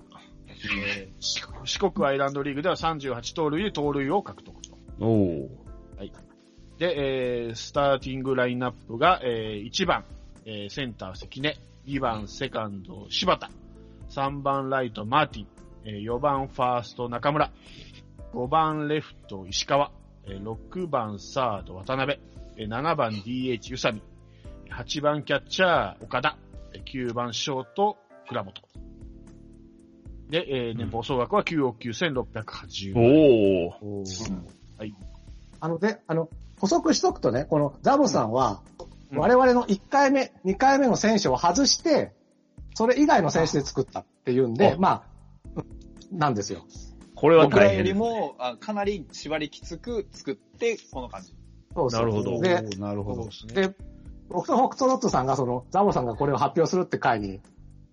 [0.64, 4.77] えー四四国アイランドリーグでは38盗塁で盗塁を獲得と。
[5.01, 5.66] おー。
[6.79, 10.05] で、えー、スターティングラインナップが、えー、1番、
[10.45, 13.51] えー、センター関根、2番セカンド柴田、
[14.11, 15.47] 3番ライトマーティン、
[15.85, 17.51] えー、4番ファースト中村、
[18.35, 19.90] 5番レフト石川、
[20.27, 22.21] えー、6番サード渡辺、
[22.59, 24.03] えー、7番 DH 宇佐美、
[24.71, 26.37] 8番キャッチャー岡田、
[26.75, 27.97] えー9番ショート
[28.29, 28.86] 倉本。
[30.31, 33.05] で、えー、年俸総額は9億9680万。
[33.05, 34.93] おー。
[35.61, 42.12] あの、で、あの、補足しとくとね、このザボさんは、うん我々の1回目、2回目の選手を外して、
[42.75, 45.05] それ以外の選手で作ったっていうんで、あま
[45.57, 45.62] あ、
[46.11, 46.67] なんですよ。
[47.15, 47.95] これは僕らよ大変です。
[47.95, 51.35] りも、あかなり縛りきつく作って、この感じ。
[51.75, 53.31] そうそうなるほどで、なるほどで。
[53.31, 53.69] すね。
[53.69, 53.75] で、
[54.29, 57.41] 僕とホクトロットさんがその、ザボさんがこれを発表するって回に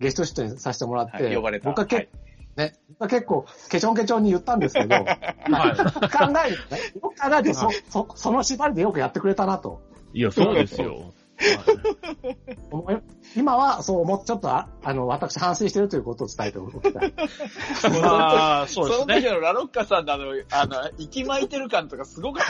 [0.00, 2.08] ゲスト出演させてもらって、はい呼ばれた僕はけ、はい
[2.56, 5.04] ね、結構、ケチョンケチョンに言ったんですけど、 はい。
[5.04, 9.82] 考えるとね、よく考えてそ、 そ、その縛りでよくやってくれたなと。
[10.12, 11.12] いや、そうですよ。
[13.36, 17.14] 今はそう思っちょっとあ、あの、私反省してるということを伝えておきたい。
[18.00, 19.20] まあ、そうですそのね。
[19.20, 22.46] 時のラロッカさんのあの、あの、息巻いてる感とかすごかっ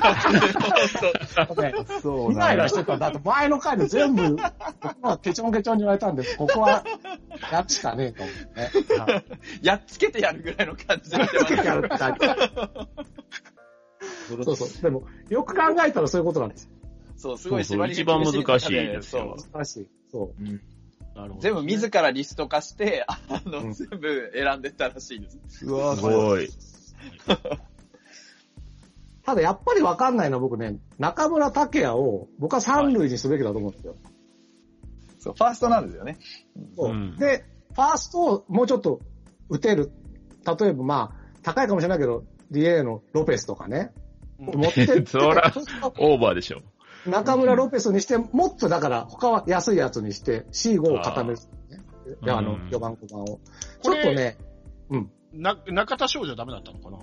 [0.00, 1.54] た。
[1.62, 4.36] ねそうイライラしてたんだって前の回で全部、
[4.80, 6.84] 僕はケチョンケチョンに言われたんで、ここは、
[7.52, 8.34] やっちかねえと思っ
[8.86, 9.24] てね。
[9.62, 12.50] やっつけてやるぐらいの感じでやってましたやるって書いてある
[14.44, 14.68] そうそう。
[14.82, 16.73] でも、よく考えたらそういうことなんですよ。
[17.16, 19.88] そう、すごいそう縛り一番難しいですよそう難しい。
[20.10, 20.42] そう。
[21.16, 21.40] なるほど。
[21.40, 25.64] 全部自らリスト化して、あの、うん全部選んでったらしいです。
[25.64, 26.48] うわすごい。
[29.24, 33.96] ただやっぱりわかんないのは僕ね、中村拓也を僕は三塁にすべきだと思うんですよ。
[35.18, 36.18] そう、ファーストなんですよね。
[36.76, 39.00] そううんで、ファーストをもうちょっと
[39.48, 39.90] 打てる。
[40.46, 43.92] 例えばまあ、高いかもしれないけど、DA のロペスとかね。
[43.96, 45.52] うん持ってって、 そら
[45.98, 46.60] オーバーでしょ。
[47.06, 51.38] 中村ロペスにして、もっとだから他は安いやつにして、C5 を固める、
[51.70, 51.80] ね。
[52.22, 53.40] いや、あのうん、4番、5番を。
[53.82, 54.38] ちょっとね、
[55.32, 56.98] な、中田翔じゃダメだったのかな？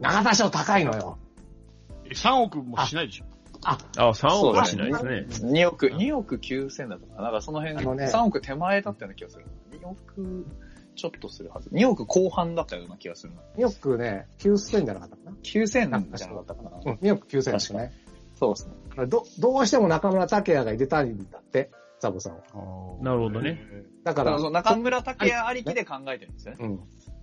[0.00, 1.18] 長田賞高いのよ。
[2.04, 3.24] え ?3 億もしないでしょ
[3.64, 5.64] あ、あ、3億はしないですね。
[5.64, 7.22] 2億、2億9千だったかな？
[7.24, 9.46] なんかその辺、ね3億手前だったような気がする。
[9.72, 10.46] 2億
[10.96, 11.70] ちょっとするはず。
[11.70, 13.40] 2億後半だったような気がするな。
[13.56, 15.32] 2億ね、9000じゃなかったかな。
[15.42, 16.70] 9000じゃなかったかな。
[16.84, 17.92] うん、2億9000ですね。
[18.38, 19.06] そうですね。
[19.06, 21.70] ど、どうしても中村拓也が入れたいんだって、
[22.00, 22.40] ザボさんは。
[23.02, 23.60] なるほどね。
[24.04, 26.58] だから、中村拓也ありきで考えてるんですよね。
[26.60, 26.80] うん。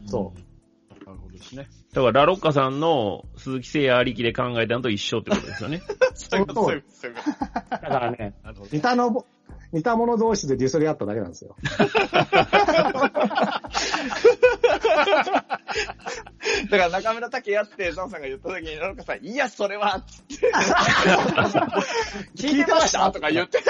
[0.08, 1.06] そう。
[1.06, 1.68] なるほどですね。
[1.94, 5.82] だから、ラロッカさんの鈴木誠也ありきで考えたのと一緒ってことですよね。
[6.16, 7.32] そういうこと、そういうこと。
[7.70, 8.70] だからね、なるほど。
[8.74, 9.26] 似たのぼ、
[9.76, 11.58] 似た者同士でディスり合っただけなんですよ。
[16.72, 20.50] だから中村拓也って、ザンさんが言った時に、ラロッカさん、いや、それは、つって。
[22.48, 23.12] 聞いてました？
[23.12, 23.62] とか言って。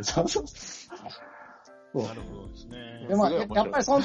[0.00, 0.40] そうそ
[1.92, 2.02] う。
[2.02, 3.06] なるほどですね。
[3.06, 4.02] で、まあ、すごい面白いやっぱりそん、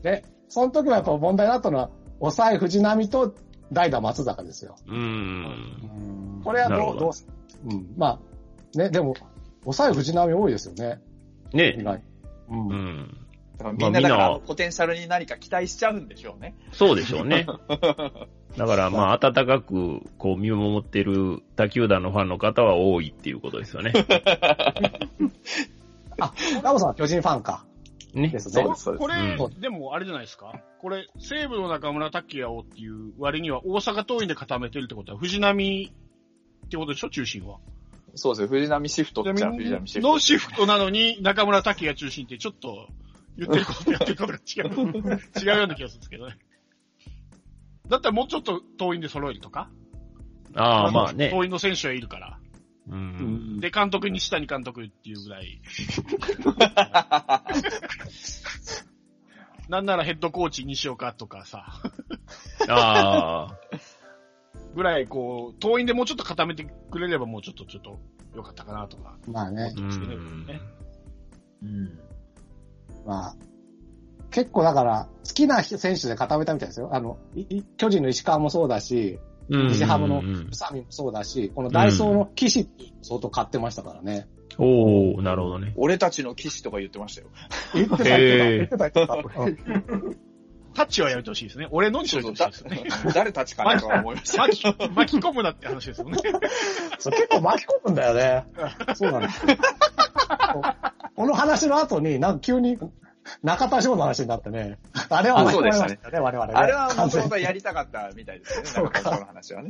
[0.00, 1.90] で、その時はやっぱ問題だったのは、
[2.20, 3.34] 抑え藤波と
[3.72, 4.76] 代打松坂ですよ。
[4.86, 6.40] うーん。
[6.44, 7.26] これはどう、どどうす、
[7.64, 7.94] うん。
[7.96, 8.20] ま
[8.74, 9.14] あ、ね、でも、
[9.62, 11.00] 抑え藤波多いですよね。
[11.52, 12.02] 意ね外。
[12.48, 12.68] うん。
[12.68, 13.18] うん。
[13.78, 16.56] みんなだからポテンシャルに何か期待しちゃうんでしょうね。
[16.72, 17.46] そうでしょうね。
[18.56, 23.92] だから、まあ、温かく、こう、見守ってる他球団のファンの方は多いっていうことですよね。
[26.18, 27.64] あ、ラボさんは巨人ファンか。
[28.14, 28.38] ねで。
[28.40, 28.74] すねそうで。
[28.76, 29.00] す、そうです。
[29.00, 30.52] これ、うでもあれじゃないですか？
[30.80, 35.92] これ、西武の中村拓也をっていう割には大阪桐蔭で固めてるってことは藤波
[36.66, 37.10] ってことでしょ？
[37.10, 37.58] 中心は。
[38.14, 38.48] そうですよ。
[38.48, 40.12] 藤波シフトっちゃ藤波シフト。
[40.12, 42.88] のシフトなのに中村拓也中心ってちょっと
[43.38, 45.22] 言ってることとやってることが違う。
[45.42, 46.36] 違うような気がするんですけどね。
[47.88, 49.70] だったらもうちょっと党員で揃えるとか？
[50.54, 51.30] ああ、まあね。
[51.30, 52.38] 党員の選手はいるから。
[52.88, 53.60] うん。
[53.60, 55.60] で、監督に下に監督っていうぐらい。
[59.68, 61.64] なんならヘッドコーチ西岡とかさ、
[62.68, 63.58] ああ。
[64.74, 68.00] ぐらいこう、党員でもうちょっと固めてくれればもうちょっとちょっと
[68.34, 69.16] 良かったかなとか。
[69.26, 69.72] まあね。
[69.76, 70.46] うん
[71.62, 71.98] うん。
[73.06, 73.36] まあ、
[74.30, 76.90] 結構だから、好きな選手で固めたみたいですよ。
[76.92, 82.68] あの、いい巨人の石川もそうだし、うん西ハムのうん宇佐美もそうだし、このダイソーの騎士
[83.02, 84.28] 相当買ってましたからね。
[84.58, 85.72] おおなるほどね。
[85.76, 87.28] 俺たちの騎士とか言ってましたよ。
[87.74, 89.16] 言ってた、言ってた、言ってた。
[90.74, 91.68] タッチはやめてほしいですね。
[91.70, 92.84] 俺のにしといてほしいですよね。
[93.14, 94.42] 誰たちかなとは思いました。
[94.42, 96.16] 巻き、巻き込むなって話ですよね。
[96.98, 98.46] そう結構巻き込むんだよね。
[98.94, 99.42] そうなんです。
[101.14, 102.78] この話の後に、なんか急に
[103.42, 104.78] 中田翔の話になってね。
[105.08, 106.52] あれは巻き込まれましたね、我々ね。
[106.54, 108.90] あれはもともとやりたかったみたいですよね。
[108.90, 109.68] 中田翔の話はね。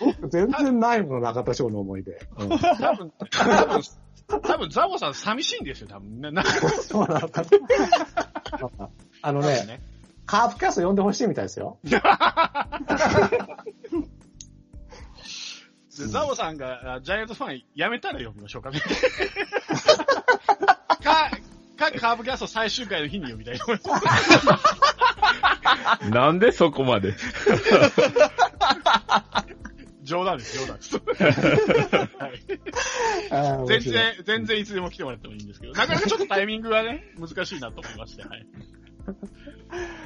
[0.00, 2.18] 僕全然ないもの、中田翔の思い出。
[2.38, 2.56] うん多
[2.94, 3.82] 分、多分、
[4.42, 6.20] 多分ザボさん寂しいんですよ、多分。
[6.20, 7.48] な、な、そうなのかな。
[9.22, 9.80] あのね、
[10.26, 11.78] カープキャスト呼んでほしいみたいですよ。
[15.98, 18.80] でザボさんがあジャイアンツファンやめたら呼びましょうかね。
[21.02, 21.30] か、
[21.76, 24.00] か、カーブキャスト最終回の日に呼びたいと思いま
[26.00, 26.10] す。
[26.10, 27.14] なんでそこまで？
[30.02, 31.00] 冗談です、冗談 です。
[33.66, 33.92] 全。
[33.92, 38.46] 然、全然いつでも来てもらってもいいんですけど、なかなかちょっとタイミングがね、難しいなと思いまして、はい。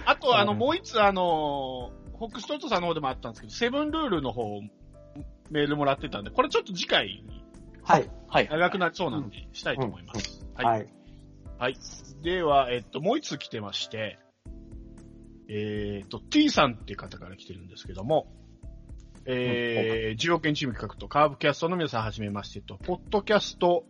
[0.07, 4.61] あと、あの、うんもう一つ、あの、ホックストットさんの方でもあったんですけど、セブンルールの方、
[5.51, 7.43] メールもらってたんで、これちょっと次回に
[7.83, 8.11] はい。
[8.29, 8.49] はい。
[8.49, 10.47] 長くなりそうなんで、したいと思います。
[10.55, 10.87] はい。
[11.61, 11.73] はい。
[11.75, 11.79] はい。
[12.23, 14.19] では、えっと、もう一つ来てまして、
[15.47, 18.33] えっと、T さんっていう方から来てるんですけども、
[19.27, 23.85] えー、10億円チーム企画とカーブキャストの皆さんはじめましてと、ポッドキャスト、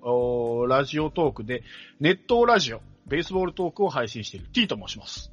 [0.68, 1.62] ラジオトークで、
[2.00, 5.30] ネットラジオ、ベースボールトークを配信している T と申します。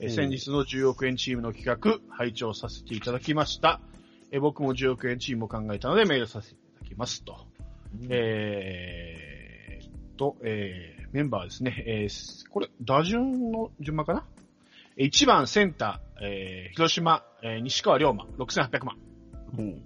[0.00, 3.80] えーうん先日の10億円チームの企画、拝聴させていただきました。
[4.32, 7.46] えー僕も10億円チームを考えたのでメールさせていただきますと。
[8.08, 11.84] えーっと、えー、メンバーですね。
[11.86, 14.24] えー、これ、打順の順番かな
[14.98, 18.96] ?1 番センター、えー、広島、えー、西川龍馬、6800万。
[19.56, 19.82] うん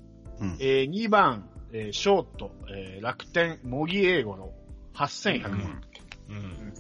[0.59, 4.53] えー、2番、えー、ショート、えー、楽天、茂木英五郎、
[4.95, 5.83] 8100万。
[6.29, 6.75] うん。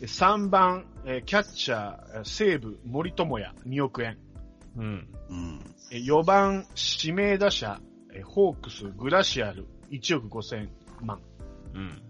[0.00, 4.18] で3番、えー、キャッチャー、えー西武、森友哉、2億円。
[4.76, 5.08] うん。
[5.28, 5.60] うん。
[5.90, 6.66] えー4番、
[7.02, 7.80] 指名打者、
[8.14, 10.68] えーホークス、グラシアル、1億5000
[11.02, 11.20] 万。
[11.74, 12.02] うん。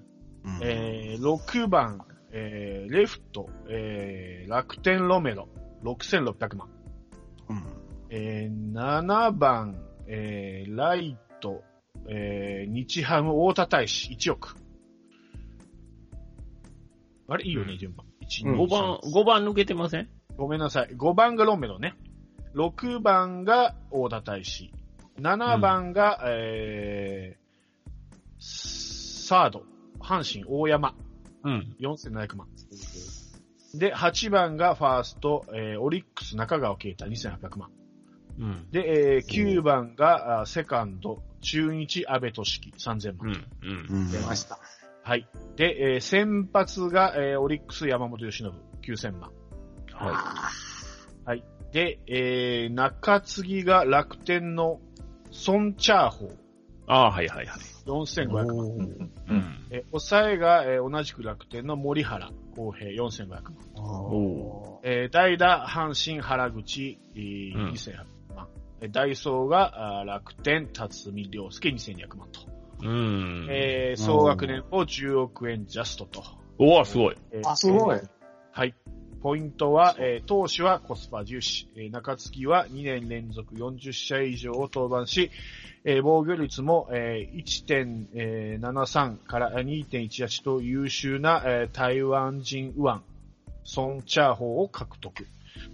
[0.44, 2.01] うんえー、6番、
[2.33, 5.48] えー、レフト、えー、楽天ロメロ、
[5.83, 6.68] 6600万。
[7.48, 7.62] うん。
[8.11, 11.62] えー、7番、えー、ライト、
[12.09, 14.57] えー、日ハム大田大使、1億。
[17.29, 17.44] あれ？
[17.44, 18.07] いいよね、順番。
[18.22, 20.09] 1、うん2 5番、5番抜けてません？
[20.37, 20.88] ごめんなさい。
[20.96, 21.94] 5番がロメロね。
[22.55, 24.72] 6番が大田大使。
[25.20, 29.64] 7番が、えー、サード、
[30.09, 30.94] 阪神大山。
[31.44, 31.77] うん。
[31.79, 32.49] 4700万。
[33.75, 37.71] で、8番がファースト、えーオリックス中川圭太2800万。
[38.38, 38.71] うん。
[38.71, 43.29] で、えー9番があセカンド、中日安倍俊樹3000万。
[43.62, 43.68] うん。
[43.71, 43.97] うん。
[43.99, 44.59] うん出ました。
[45.03, 45.29] はい。
[45.57, 48.51] で、えー先発が、えーオリックス山本由伸
[48.83, 49.31] 9000万。
[49.92, 50.51] は
[51.27, 51.44] はい。
[51.73, 54.81] で、えー中継ぎが楽天の
[55.31, 56.48] ソン・チャーホーい。
[56.88, 57.59] ああ、はいはいはい。
[57.87, 58.46] 4500万。
[58.46, 58.51] う
[59.35, 59.66] ん。
[59.70, 63.42] えー抑えが、えー同じく楽天の森原公平4500万。
[63.77, 67.96] おえー代打、阪神原口、えーうん2100
[68.35, 68.48] 万。
[68.81, 72.40] えーダイソーがあー楽天、辰巳良介2200万と。
[72.83, 73.46] うん。
[73.51, 76.22] えー総額年俸10億円ジャストと。
[76.59, 77.16] おお、すごい。
[77.33, 78.01] えーあ、すごい。
[78.53, 78.74] はい。
[79.22, 81.68] ポイントは、えー投手はコスパ重視。
[81.76, 85.31] えー中継ぎは2年連続40試合以上を登板し、
[85.85, 87.44] えー防御率も、えー
[88.14, 93.00] 1.73から2.18と優秀な、えー台湾人右腕。
[93.64, 95.26] ソン・チャーホーを獲得。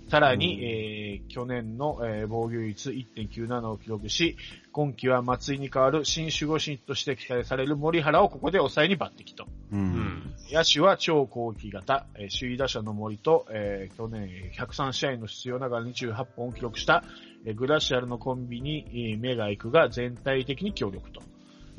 [0.09, 4.37] さらに、うんえー去年の、えー防御率1.97を記録し、
[4.73, 9.44] 今季は松井に代わる新守護神として期待される森原をここで抑えに抜擢と。
[9.73, 9.77] う。
[9.77, 10.35] うんん。
[10.51, 17.05] 野手は超攻撃型、えー首位打者の森と、えー去年103試合の出場ながら28本を記録した、
[17.44, 21.23] えーグラシアルのコンビに、えー目が行くが全体的に強力と。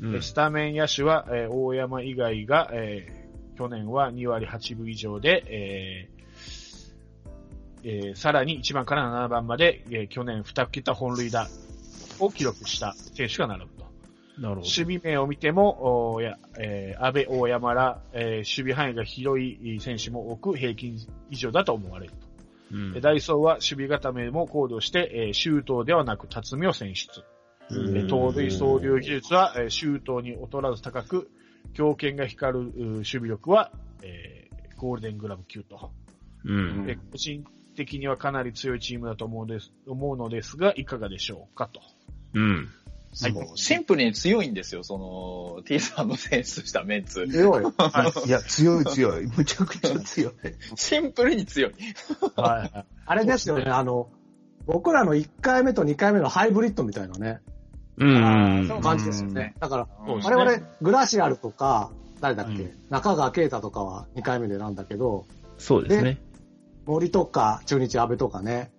[0.00, 6.15] うんでスタメン野手は、えー大山以外が、えー去年は2割8分以上で、えー
[7.88, 11.46] えーさらに1番から7番まで、えー去年2桁本塁打
[12.18, 13.86] を記録した選手が並ぶと。
[14.38, 14.60] なるほど。
[14.62, 20.98] 守備名を見ても、おーやえー安倍、大山ら、えー守備範囲が広い選手も多く平均
[21.30, 22.18] 以上だと思われると。
[22.72, 27.22] うんでダイソーは守備固めも考慮して、えー、周東ではなく辰巳を選出。
[28.08, 31.30] 盗塁走塁技術は、えー、周東に劣らず高く、
[31.74, 33.70] 強肩が光る守備力は、
[34.02, 34.46] えー
[34.76, 35.90] ゴールデングラブ級と。
[36.44, 36.84] うん。
[36.84, 37.44] で個人
[37.76, 41.80] 的にはかなり強いチームだと思うです思うのですが、いかがでしょうかと。
[42.34, 42.68] うん。
[43.22, 44.98] はい、シンプルに強いんですよ、そ
[45.56, 47.26] の、T さんの選出したメンツ。
[47.28, 47.64] 強い。
[48.26, 49.26] いや、強い強い。
[49.26, 50.32] むちゃくちゃ強い。
[50.74, 51.72] シンプルに強い。
[52.36, 52.84] はい。
[53.06, 54.10] あれですよね、あの、
[54.66, 57.40] 僕らの1回目と2回目のハイブリッドみたいなね、
[57.96, 58.68] うん。
[58.68, 59.54] そう感じですよね。
[59.60, 65.26] だから、ね我々、グラシアルとか、誰だっけ、うん中川圭太とかは2回目でなんだけど、
[65.58, 66.18] そうですね。
[66.86, 68.70] 森とか中日安倍とかね、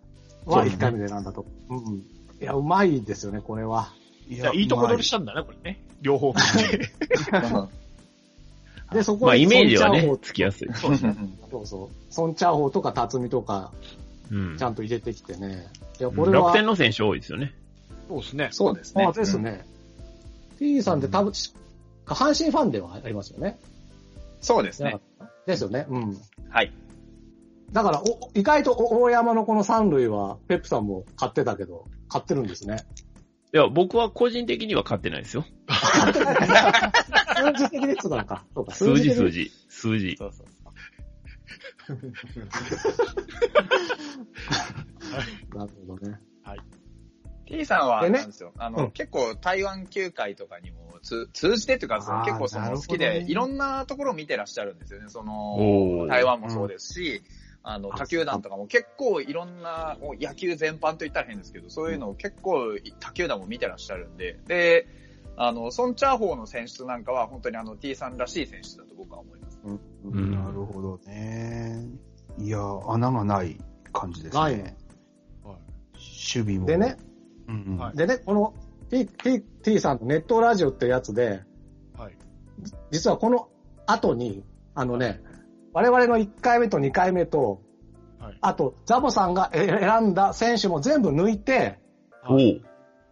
[0.46, 1.46] は1回目でなんだと。
[1.70, 1.96] うんうん。
[1.96, 2.04] い
[2.41, 3.93] や、うまいですよね、これは。
[4.30, 5.82] いじゃあいいとこ取りしたんだね、これね。
[6.02, 6.34] 両方。
[8.93, 10.70] で、そこまあ、イメージはねソンチャーホ、ーつきやすい。
[10.74, 10.96] そう。
[10.96, 11.08] そ
[11.60, 12.13] うそう。
[12.13, 13.72] ソンチャーホーとか辰巳とか、
[14.32, 15.67] うんちゃんと入れてきてね。
[16.00, 17.54] いや、これは、楽天の選手多いですよね。
[18.10, 18.50] そうですね。
[18.52, 19.06] そうですね。
[19.06, 19.65] あですね。
[20.60, 21.32] T さんって多分、
[22.06, 23.60] 阪神ファンではありますよね。
[24.41, 25.00] そうですね。
[25.46, 25.86] ですよね。
[25.89, 26.17] うん。
[26.50, 26.72] はい。
[27.72, 32.86] だから、お意外とお大山のこの三塁は、ペップさんも買ってたけど、買ってるんですね。
[33.54, 35.46] いや、僕は個人的には勝ってないですよ。
[35.68, 38.46] 数字的にそうなのか。
[38.54, 39.30] そうか、数字、数。
[39.32, 40.16] 字、数字。
[40.18, 40.48] そうそう
[45.56, 46.20] なるほどね。
[47.48, 48.52] T さんは、でねなんですよ。
[48.58, 55.10] あの、うん結構台湾球界とかにもつ通じてっていうか、結構その好きで、ねいろんなところを見てらっしゃるんですよね。
[55.10, 57.24] そおの、ー台湾もそうですし、
[57.70, 64.88] あの、あ他球団とかも結構いろんな、もう野球全般と言ったら変ですけど、そういうのを結構他球団も見てらっしゃるんで、で、
[65.36, 69.60] あの、ソンチャーホーの選出なんかは本当にあの T さんらしい選出だと僕は思います。
[69.68, 71.86] んなるほどね。
[72.40, 73.58] いや、穴がない
[73.92, 74.42] 感じですね。
[74.42, 74.78] ないね
[75.44, 76.66] 守備も。
[76.68, 76.98] でね、
[77.50, 77.78] うんうん。
[77.78, 78.54] はいでね、この
[78.90, 81.42] T, T, T さんのネットラジオってやつで、
[81.98, 82.14] はい。
[82.92, 83.50] 実はこの
[83.86, 85.22] 後に、あのね、
[85.78, 87.62] 我々の1回目と2回目と、
[88.20, 91.78] はいあと、ザボさんがえ選んだ選手も全部抜いて、
[92.28, 92.62] おう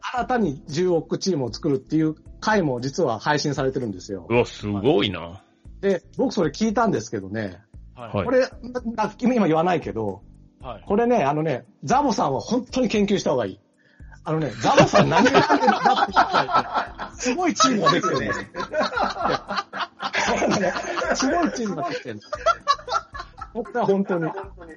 [0.01, 4.33] 新たに10億チームを作るっていう回も実は配信されてるんですよう。
[4.33, 5.43] わ、すごいな。
[5.79, 7.61] で、僕それ聞いたんですけどね、
[7.93, 8.17] はい。
[8.17, 8.49] はいこれ、
[8.95, 10.23] な今言わないけど、
[10.59, 10.83] はい。
[10.87, 13.59] これね、あのね、ザボさんは本当に研究した方がいい。
[14.23, 18.31] あのね、ザボさん何が選んでるんだって聞いたらね、 すごいチームができてるね。
[18.33, 19.74] そうだね
[21.15, 22.19] すごいチームができてる。
[23.53, 24.29] 僕は本当に。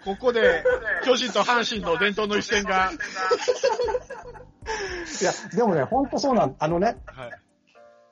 [0.05, 0.65] ここで、
[1.05, 2.93] 巨人と阪神の伝統の一戦が、
[5.21, 7.31] いや、でもね、本当そうなん、あのね、はい。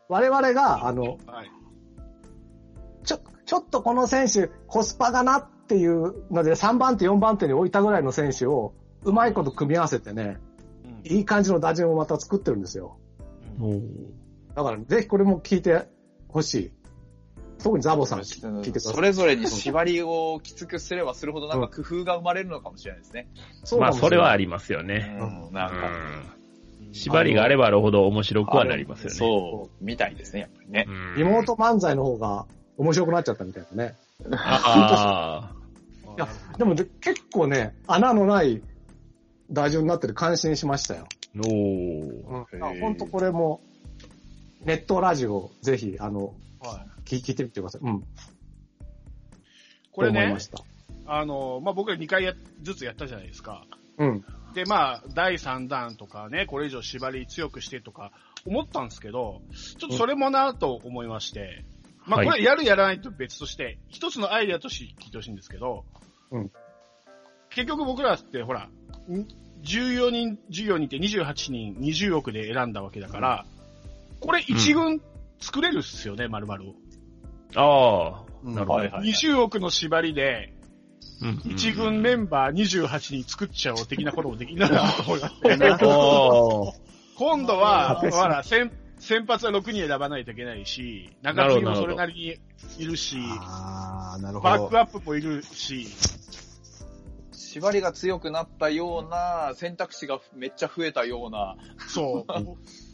[0.09, 1.51] 我々が、あの、はい。
[3.05, 10.46] ちょ、ちょっとこの選手、コスパだなっていうので、3番手、4番手に置いたぐらいの選手を、うまいこと組み合わせてね、うん
[11.09, 12.99] いい感じの打順をまた作ってるんですよ。
[13.61, 13.83] おう
[14.57, 15.87] だから、ぜひこれも聞いて
[16.29, 16.72] ほしい。
[17.62, 18.95] 特にザボさん聞いてください。
[18.95, 23.29] それぞれに縛りをきつくすればするほどなんか工夫が生まれるのかもしれないですね。
[23.35, 25.16] まあ、そうかもしれないそれはありますよね。
[25.21, 25.77] うん、なんか。
[25.88, 26.37] うん。
[26.92, 29.14] 縛りがあればあるほど面白くはなりますよね。
[29.14, 30.87] そう、みたいですね、やっぱりね。
[30.88, 32.47] うんリモート漫才の方が
[32.79, 33.95] 面白くなっちゃったみたいなね。
[34.33, 35.53] あ
[36.16, 38.62] いや、でもで結構ね、穴のない
[39.51, 41.07] 打順になってて感心しましたよ。
[41.37, 41.41] あ。
[41.41, 42.81] おーうん。
[42.81, 43.61] 本当これも、
[44.64, 46.95] ネットラジオ、ぜひ、あの、はい。
[47.07, 47.81] 聞聞いてみてください。
[47.83, 48.05] うん。
[49.93, 50.37] これね。
[51.07, 53.65] あの、まあ、僕ら2回やずつやったじゃないですか。
[53.99, 54.25] うん。
[54.55, 58.13] で、まあ、第3弾とかね、これ以上縛り強くしてとか
[58.45, 59.43] 思ったんですけど、
[59.79, 61.65] ちょっとそれもなと思いまして、
[62.07, 65.85] まあ、はいこれやるやらないと別として、一つのアイデアとして聞いてほしいんですけど、
[66.31, 66.51] うん
[67.51, 68.69] 結局僕らってほら、
[69.09, 69.27] ん
[69.63, 73.47] 14人、14人って28人20億で選んだわけだから、
[74.21, 75.01] これ一軍
[75.39, 76.75] 作れるっすよね、丸々。
[77.57, 78.23] ああ。
[78.45, 78.79] うんなるほど。
[78.81, 80.53] はいはい20億の縛りで、
[81.23, 85.41] うん一軍メンバー28人作っちゃおう的なこともできないなと思いまし
[85.79, 85.85] て。
[85.85, 86.73] おー
[87.17, 94.79] 今度は、うんほら、先先発は6人選ばないといけないし、中継ぎもそれなりにいるし、あー、なるほどバック。
[94.79, 95.87] アップもいるし、
[97.33, 101.57] 縛りが強くなったような、選択肢がめっちゃ増えたような、
[101.89, 102.33] そう。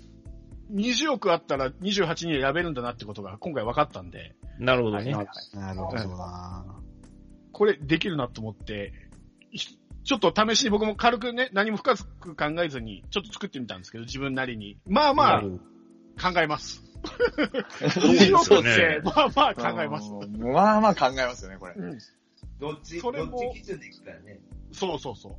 [0.73, 5.13] 20億あったら28人選べるんだなってことが今回分かったんで、なるほどね。
[5.55, 6.65] なるほどな
[7.53, 8.93] これできるなと思って、
[9.51, 14.79] ひちょっと試しに僕も軽くね、何も深く考えずに、ちょっと作ってみたんですけど、自分なりに。
[14.87, 16.83] まあまあ、考えます。
[17.03, 20.11] 20億そうって、ね まあまあ考えます。
[20.11, 21.75] うんまあまあ考えますよね、これ。
[21.77, 21.99] うん
[22.59, 24.41] どっち、それもどっち基準でいくからね。
[24.73, 25.37] そうそうそう。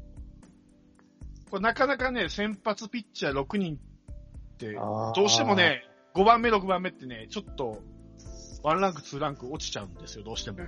[1.49, 3.79] これなかなかね、先発ピッチャー6人っ
[4.57, 5.13] て、あー。
[5.13, 5.83] どうしてもね、
[6.15, 7.81] 5番目、6番目ってね、ちょっと、
[8.63, 10.59] 1ランク、2ランク落ちちゃうんですよ、どうしても。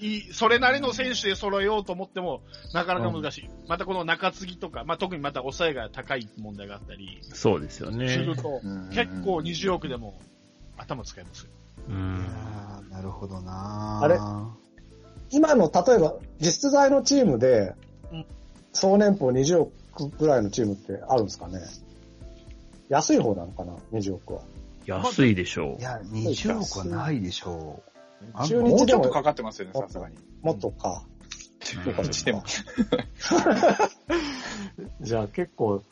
[0.00, 2.42] いい、それなりの選手で揃えようと思っても、
[2.72, 3.50] なかなか難しい。
[3.68, 8.34] またこの中継ぎとか、まあ特にまた抑えが高い問題があったりそうですよすねる。
[8.36, 10.18] と、うん結構20億でも
[10.76, 11.50] 頭使いますよ。
[12.90, 14.00] なるほどな。
[14.02, 14.18] あれ？
[15.30, 17.74] 今の、例えば、実在のチームで
[18.12, 18.26] うん、
[18.72, 21.60] 総年俸20億ぐらいのチームってあるんですかね？
[22.94, 24.42] 安い方なのかな ?20 億は。
[24.86, 27.82] 安いでしょいや、20億はないでしょ
[28.32, 28.46] う。
[28.46, 30.14] 中も日でもうちょっとかかってますよね、さすがに。
[30.42, 31.02] もっとか。
[31.08, 31.64] う。
[31.64, 32.44] そうかしても。
[35.00, 35.82] じゃあ結構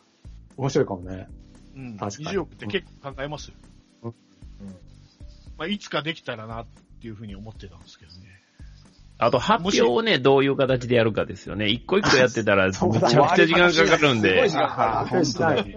[0.56, 1.26] 面白いかもね。
[1.74, 1.96] うん。
[1.96, 3.54] 確かに20億って結構考えますよ。
[4.04, 4.14] うん
[5.58, 6.66] まあいつかできたらなっ
[7.00, 8.28] ていうふうに思ってたんですけどね。
[9.18, 11.68] あと発表をね、どういう形でやるかですよね。
[11.68, 13.00] 一個一個やってたら、 めちゃく
[13.36, 15.74] ちゃ時間かかるんですごい時、間かかあー本当に。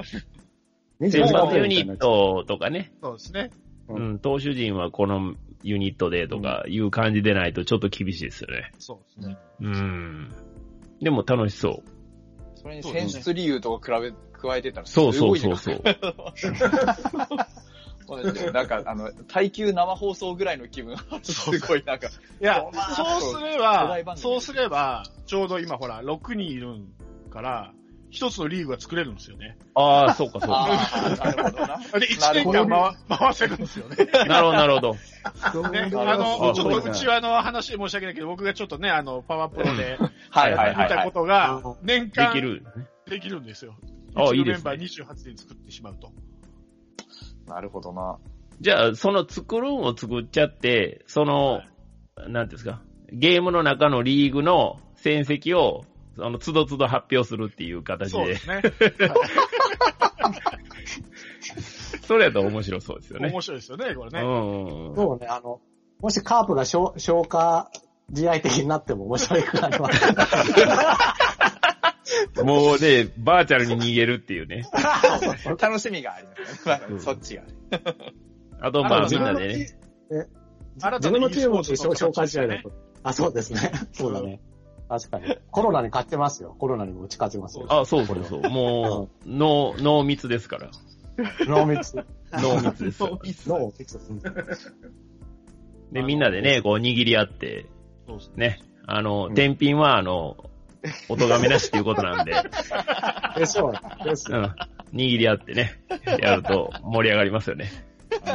[1.00, 3.52] 先25発ユニットとかね、そうですね。
[3.88, 8.72] ううんん、投手陣はこのユニットでとかいう感じでないとちょっと厳しいですよね。
[8.80, 9.38] そうですね。
[9.62, 10.34] うん。
[11.02, 11.84] でも楽しそう。
[12.56, 15.86] それに選出理由とか比べ、加えてたらすそうそごい時間うそうそう。
[18.08, 22.08] そうなんか、あの、耐久生放送ぐらいの気分が、すごいなんか、
[22.39, 26.76] いやまあ、そうすれ世ばそうすれば、ちょうど今ほら、6人いる
[27.32, 27.74] から、
[28.10, 29.58] 一つのリーグが作れるんですよね。
[29.74, 30.56] ああ、そうかそうか。
[30.56, 31.78] ああ、なるほどな。
[31.78, 33.97] で、1年間回回せるんですよね。
[34.28, 34.93] なるほど、なるほど。
[35.72, 39.97] ね、あの、あちょっとそうちはあの話申し訳ないけど、僕がちょっとね、あの、パワープロで
[40.30, 40.88] はいはい見。
[40.88, 42.64] たことが、年で間きる。
[43.08, 43.76] できるんですよ。
[44.16, 46.12] あうちのいいですねメンバー28人作ってしまうと。
[47.47, 48.18] なるほどな。
[48.62, 51.62] じゃあ、その作るんを作っちゃって、その、
[52.16, 52.82] なんていうんですか、
[53.12, 55.84] ゲームの中のリーグの戦績を、
[56.20, 58.61] あの、つどつど発表するっていう形でそうで、すね。
[62.07, 63.30] それやと面白そうですよね。
[63.30, 64.22] 面白いですよね、これね。
[64.22, 64.24] う
[64.91, 64.95] ん。
[64.95, 65.59] そうね、あの、
[65.99, 67.72] もしカープが消消化
[68.13, 69.89] 試合的になっても面白いくらいは。
[72.43, 74.63] もうね、バーチャルに逃げるっていうね。
[75.59, 76.82] 楽しみがありますね。
[76.89, 77.43] まあそっちが。
[78.61, 79.78] あと、まあ、みんなでね。
[80.78, 82.72] 自分のチームの e 消化試合だと。
[83.03, 83.72] あ、そうですね。
[83.93, 84.41] そうだね。
[84.88, 85.38] 確かに。
[85.51, 86.55] コロナに勝ってますよ。
[86.59, 87.65] コロナにも打ち勝ちますよ。
[87.69, 88.41] あ、そうそうそう。
[88.49, 90.69] もう、濃、濃密ですから。
[91.47, 91.95] 濃密。
[92.33, 93.19] 濃密ですよ。
[93.47, 93.97] 濃密。
[93.97, 94.21] うん
[95.91, 97.67] で、みんなでね、こう、握り合って、
[98.07, 98.59] そうですね。
[98.86, 100.36] あの、天品は、あの、
[101.09, 102.33] お咎めなしっていうことなんで、
[103.38, 104.03] でしょう。
[104.03, 104.55] ですうん。
[104.93, 105.79] 握り合ってね、
[106.21, 107.71] やると盛り上がりますよね。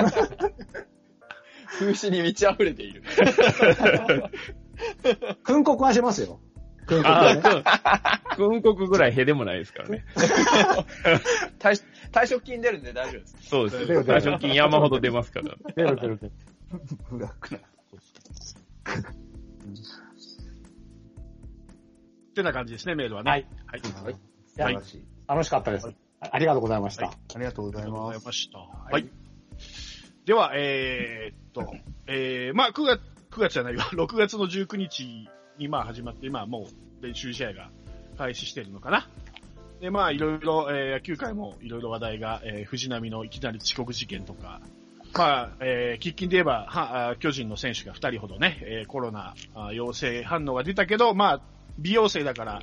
[1.78, 3.02] 風刺に満ち溢れている。
[5.42, 6.40] 訓告はしますよ。
[6.86, 7.62] 訓告ね。
[7.64, 10.04] あ、訓告ぐらいへでもないですからね。
[11.58, 13.36] 退退職金出るんで大丈夫です。
[13.42, 13.86] そうです。
[13.86, 15.54] 出る出る退職金山ほど出ますから。
[15.74, 16.32] 出る出る出る。
[17.10, 17.60] ブラックな。
[17.60, 17.62] っ
[22.32, 23.30] てな感じですね、メールはね。
[23.30, 23.46] はい。
[23.66, 23.80] はい。
[24.04, 24.14] はい。
[24.46, 25.04] 素晴らしい。
[25.28, 25.92] 楽しかったです。
[26.20, 27.06] ありがとうございました。
[27.06, 28.18] はいありがとうございありがとうごます。
[28.18, 28.58] ざいました。
[28.58, 29.10] はい。
[30.26, 31.74] では、えー、っと、
[32.06, 33.00] えー、まあ、9月、
[33.30, 35.28] 9月じゃないわ、 6月の19日
[35.58, 36.68] にまあ始まって、今も
[37.00, 37.70] う練習試合が
[38.18, 39.08] 開始してるのかな。
[39.80, 44.60] で、まあ、いろいろ、えー、野球界もいろいろ話題が、えー、藤波のいきなり遅刻事件とか、
[45.14, 49.34] まあ、えー、喫緊で言えば、は巨人の選手が2人ほどね、えー、コロナ
[49.72, 51.40] 陽性反応が出たけど、まあ、
[51.78, 52.60] 美容生だから、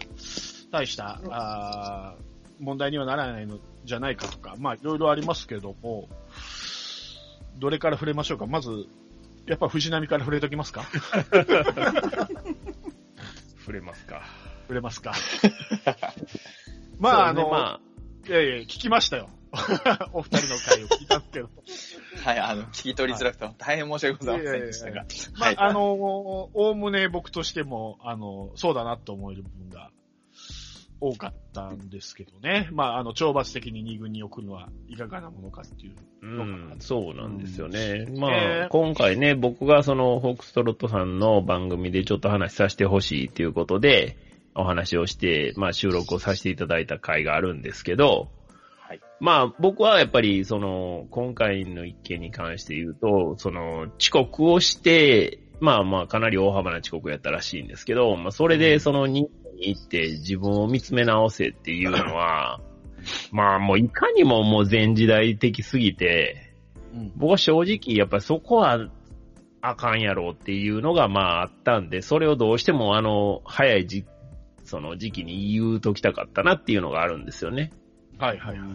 [0.71, 2.15] 大した、あ
[2.59, 6.07] 問題にはならないのじゃないかとか、まあ、いろいろありますけども、
[7.57, 8.45] どれから触れましょうか。
[8.45, 8.87] まず、
[9.47, 10.83] やっぱ藤波から触れときますか？
[13.59, 14.21] 触れますか。
[14.63, 15.13] 触れますか？
[16.99, 17.79] まあ、あの、ま
[18.27, 19.29] いやいや、聞きましたよ。
[20.11, 21.49] お二人の回を聞いたんですけど。
[22.23, 25.05] はい、あの、聞き取りづらくて大変申し訳ございませんでしたが。
[25.35, 25.55] はい。
[25.55, 29.91] まあ、あの、おおむね僕としても、あの、そうだなと思える部分が
[30.99, 32.69] 多かったんですけどね。
[32.71, 38.07] まあ、あの、懲罰的に2軍に送るのはいかがなものかっていううのがん、そうなんですよね。
[38.17, 44.17] まあ、えー今回ね、僕がその、フォックストロットさんの番組でちょっと話させてほしいっていうことで、
[44.55, 48.29] お話をして、まあ収録をさせていただいた回があるんですけど、
[48.79, 49.01] はい。
[49.19, 62.61] まあ僕はやっぱりその、今回の一件に関して言うと、その、遅刻をして、まあまあかなり大幅な遅刻やったらしいんですけど、まあそれでその日本に行って自分を見つめ直せっていうのは、
[63.31, 66.53] まあもういかにももう前時代的すぎて、
[66.93, 67.11] うん。
[67.15, 68.87] 僕は正直、やっぱりそこは
[69.61, 74.05] あかんやろうっていうのがまああったんで、それをどうしてもあの、早い時、
[74.63, 77.71] その時期に言うときたかったなっていうのがあるんですよね。
[78.17, 78.67] はいはいはい。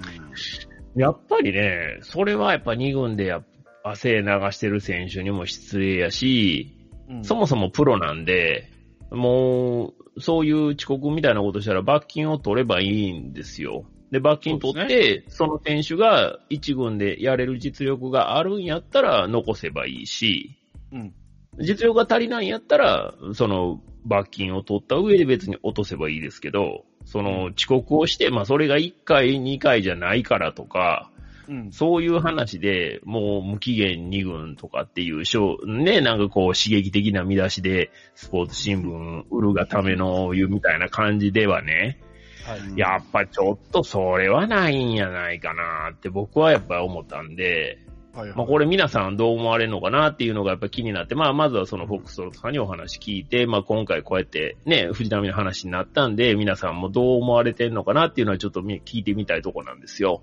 [0.94, 3.46] やっぱりね、それはやっぱ2軍でやっぱ
[3.84, 6.76] 汗流してる選手にも失礼やし、
[7.08, 8.70] うんそもそもプロなんで、
[9.10, 13.84] もう、そういう遅刻みたいなことしたら罰金を取ればいいんですよ。
[14.10, 20.58] で、罰金取って、その選手が一軍でやれる実力があるんやったら残せばいいし、
[20.92, 21.14] うん。
[21.58, 31.10] 実力が足りないんやったら、その罰金を取った上で別に落とせばいいですけど、その遅刻をして、まあそれが1回、2回じゃないからとか、
[31.52, 31.72] うん。
[31.72, 42.00] そういう話で、もう無期限2軍とかっていう、しょうね、なんかこう刺激的な見出しで、スポーツ新聞売るがためのいうみたいな感じではね、
[42.44, 42.78] はい。
[42.78, 47.78] やっぱちょっとそれはないんやないかなって僕はやっぱ思ったんで、
[48.14, 60.20] はいはいまあこれ皆さんどう思われるのかなっていうのがやっぱ気になって、まあまずはそのフォックストロットさんにお話聞いて、まあ今回こうやってね、藤波の話になったんで、皆さんもどう思われてるのかなっていうのはちょっとみ聞いてみたいとこなんですよ。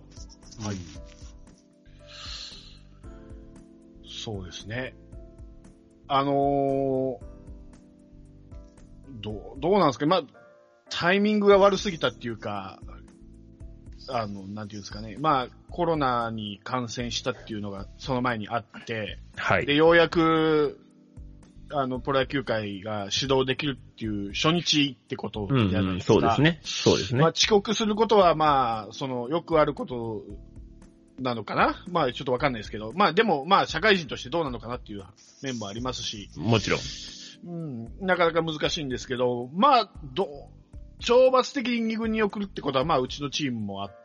[0.63, 0.75] はい。
[4.23, 4.95] そうですね。
[6.07, 7.39] あのー
[9.21, 10.05] どう、どうなんですか？
[10.05, 10.23] まあ、
[10.89, 12.79] タイミングが悪すぎたっていうか、
[14.07, 15.17] あの、なんていうんですかね。
[15.19, 19.65] まあ、コロナに感染したっていうのがその前にあって、はい。
[19.65, 20.79] で、ようやく、
[21.71, 26.13] あの、プロ野球界が指導できるっていう初日ってことうん、じゃなうん、いですか。
[26.13, 26.59] そうですね。
[26.63, 27.31] そうですねまあ、。
[27.31, 30.23] 遅刻することは、まあ、その、よくあること
[31.21, 31.83] なのかな？
[31.87, 35.03] まあ、ちょっとわかんないですけど、まあ、でも、まあ、社会人としてどうなのかなっていう
[35.41, 36.79] 面もありますし、もちろん。
[37.45, 40.27] うん、なかなか難しいんですけど、まあ、ど、
[40.99, 43.98] 懲罰的に2軍に送るってことは、まあ、うちのチームもあって、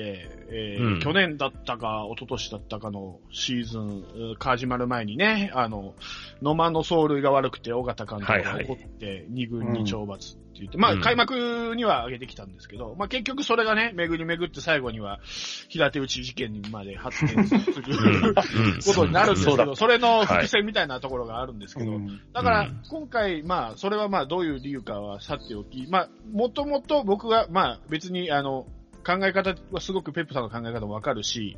[0.00, 1.00] えーうん。
[1.00, 3.84] 去年だったか、一昨年だったかのシーズン、う
[4.32, 5.94] ん始まる前にね、あの、
[6.42, 11.00] 野間の走塁が悪くて、尾形監督が怒って、2軍に懲罰って言って、まあ、うん。
[11.00, 15.20] 開幕には上げてきたんですけど、まあ、結局それがね、巡り巡って最後には、
[15.68, 18.26] 平手打ち事件にまで発展するうん。
[18.26, 18.34] うん。
[18.84, 28.66] ことになるんですけど、それの伏線みたいなところがあるんですけど、うんだからうん、今回、まあ、それはまあ、どういう理由かはさておき、まあ、もともと僕が、まあ、別に、あの、
[29.02, 31.56] 考え方はすごくペップさんの考え方もわかるし、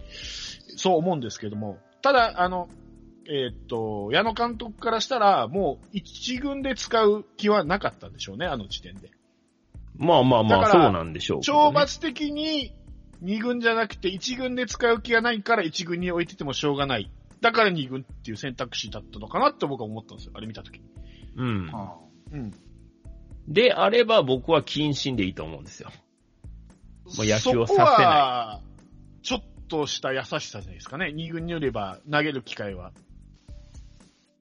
[0.77, 2.69] そう思うんですけども、ただ、あの、
[3.27, 9.11] えーっと、矢野監督からしたら、もう一軍で使う気はなかったんでしょうね、あの時点で。
[9.97, 12.75] まあまあまあ、そうなんでしょうね、懲罰的に
[13.21, 17.11] 二軍じゃなくて一軍で使う気がないから一軍に置いててもしょうがない。
[17.41, 20.85] だから二軍っていう選択肢だったのかなって僕は思ったんですよ、あれ見たときに。
[21.37, 21.71] うん。
[22.33, 22.53] うん。
[23.47, 25.91] であれば僕は謹慎でいいと思うんですよ。
[27.07, 28.61] もう野球をさせないそこは、
[29.23, 31.13] ちょっとした優しさじゃないですかね。
[31.13, 32.93] 二軍によれば投げる機会は。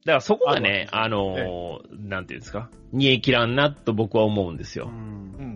[0.06, 4.90] だからそこがね、ああるわけのーなんていうんですか、煮え切らんなと僕は思うんですよ。
[4.90, 5.54] うんうん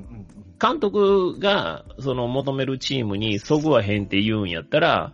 [0.59, 5.13] 監督が、その求めるチームにそぐわへんって言うんやったら、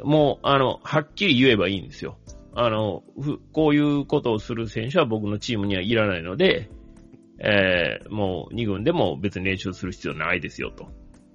[0.00, 0.08] うん。
[0.08, 2.16] もう、あの、はっきり言えばいいんですよ。
[2.54, 6.70] あの、ふこういうことをする選手は僕のチームにはいらないので、
[7.38, 10.88] えー、もう2軍でも別に練習する必要ないですよ、と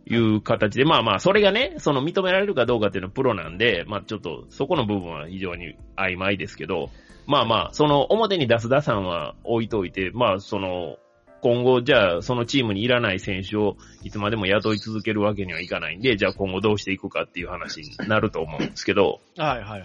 [0.10, 6.90] いう形で、まあまあ、それがね、その認められるかどうかっていうのはプロなんで、まあちょっとそこの部分は非常に曖昧ですけど、
[7.26, 10.98] まあまあ、その表に出す打算は置いといて、まあその、
[11.42, 19.84] 今後、じゃあ、そのチームにいらない選手をいつまでも雇い続けるわけにはいかないんで、じゃあ今後どうしていくかっていう話になると思うんですけど、はいはいはい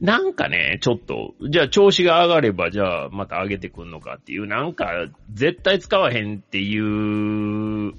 [0.00, 7.94] なんかね、ちょっと、じゃあ調子が上がれば、じゃあまた上げてくんのかっていう、なんか、絶対使わへんっていう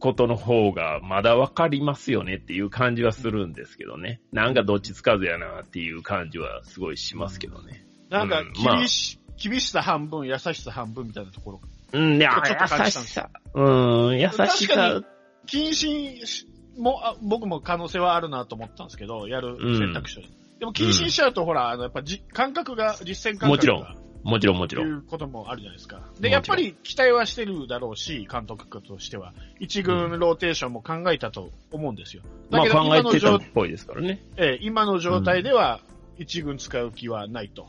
[0.00, 4.20] ことの方がまだわかりますよねっていう感じはするんですけどね。
[4.32, 7.84] なんかどっちつかずやなっていう感じはすごいしますけどね。
[8.10, 8.12] い。
[8.12, 11.60] なんかうんまあ厳し、厳しさ半分、優しさ半分みたいなところ。
[11.92, 13.30] うん、いや、ちょっと感優しさ。
[13.54, 15.04] うん、優し確かさに。
[15.46, 16.46] 謹慎
[16.78, 23.48] もあ僕も可能性はあるなと思ったんですけど、やる選択肢としてでも、謹慎しちゃうと、ほら、あの、やっぱじ、感覚が、実践感覚が。
[23.48, 24.82] もちろんもちろんもちろ。
[24.82, 24.98] いん。
[24.98, 26.00] うこともあるじゃないですか。
[26.20, 29.32] で、やっぱり期待はしてるだろうし、監督としては。
[29.58, 32.22] 一軍ローテーションも考えたと思うんですよ。
[32.50, 34.20] まあだけど考えてたっ今の状ぽいですからね。
[34.36, 35.80] ええ今の状態では
[36.18, 37.68] 一軍使う気はないと。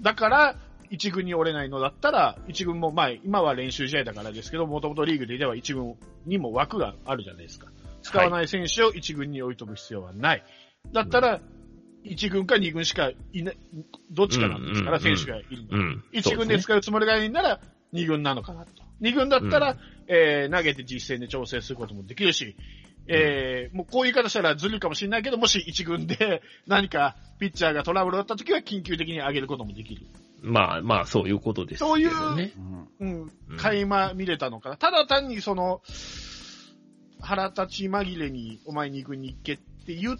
[0.00, 0.56] だから、
[0.90, 7.66] 一軍に折れないのだったら、一軍も、まあ、今は練習試合だからですけど、もともとリーグで言えば一軍にも枠があるじゃないですか。
[8.02, 10.44] 使わない選手を一軍に置いとく必要はない。
[10.92, 11.40] だったら、
[12.08, 13.56] 一軍か二軍しかいない、
[14.10, 16.04] どっちかなんですから、選手がいるのうん。
[16.12, 17.60] 一軍で使うつもりがないなら、
[17.92, 18.70] 二軍なのかなと。
[19.00, 19.76] 二軍だったら、
[20.08, 22.56] えー投げて実戦で調整することもできるし、
[23.06, 30.06] えーもうこういう言い方したらずるいかもしれないけど、もし一軍で何かピッチャーがトラブルだった時は緊急的に上げることもできる。
[30.42, 31.88] まあまあ、そういうことですね。
[31.88, 32.10] そういう
[33.00, 34.76] うんうん、垣間見れたのかな。
[34.76, 35.82] ただ単にその、
[37.20, 40.16] 腹立ち紛れにお前二軍に行けって言っ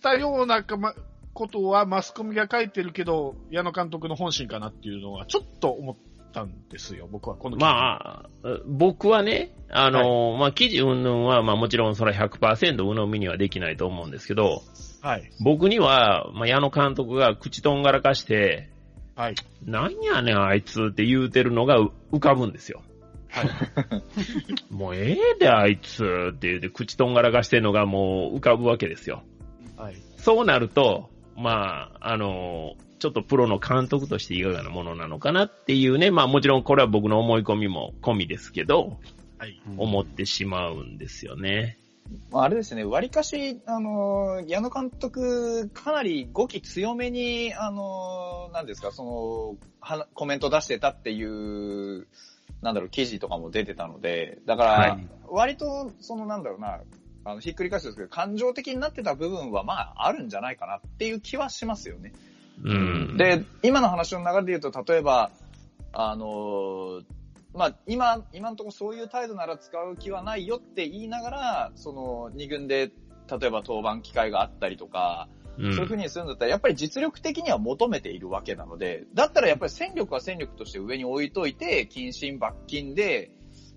[0.00, 0.94] たようなかま
[1.32, 5.96] ことはマスコミが書いてるけど、矢野監督の本心かなっていうのはちょっと思っ
[6.32, 8.28] たんですよ、僕はこのまあ、
[8.66, 14.62] 僕はね、あの、まあ、記事云々は、まあもちろんそれは100%鵜呑みにはできないと思うんですけど、
[15.02, 15.30] はい。
[15.42, 18.68] 僕には、まあ、矢野監督が口とんがらかして、
[19.14, 19.34] はい。
[19.64, 22.82] なんやねんあいつって言うてるのがう浮かぶんですよ。
[23.28, 23.48] はい。
[24.72, 29.22] もうええであいつって言うて口とんがらかしてるのがもう浮かぶわけですよ。
[29.80, 29.96] はい。
[30.18, 38.98] そうなると、まあ、あの、ちょっとプロの監督としていかがなものなのかなっていうね、まあもちろんこれは僕の思い込みも込みですけど、
[39.38, 39.58] はい。
[39.78, 41.78] 思ってしまうんですよね。
[42.30, 52.06] まああれですね、割かし、あの、矢野監督、かなり語気強めに、あの、なんですか、その、はコメント出してたっていう、
[52.60, 56.80] なんだろう、記事とかも出てたので、だから、はい割と、その、なんだろうな、
[57.24, 62.12] あの、ひっくり返すんですけど、感情的になってた部分は、まあ、あるんじゃないかなっていう気はしますよね。
[62.62, 63.16] うん。
[63.16, 65.30] で、今の話の流れで言うと、例えば、
[65.92, 67.04] あのー
[67.52, 72.90] まあ、今、今のところそういう態度なら使う気はないよって言いながら、その、二軍で、
[73.28, 83.30] 例えば登板機会があったりとか、うんそういう風にするんだったら、やっぱり実力的には求めているわけなので、だったらやっぱり戦力は戦力として上に置いといて、謹慎罰金で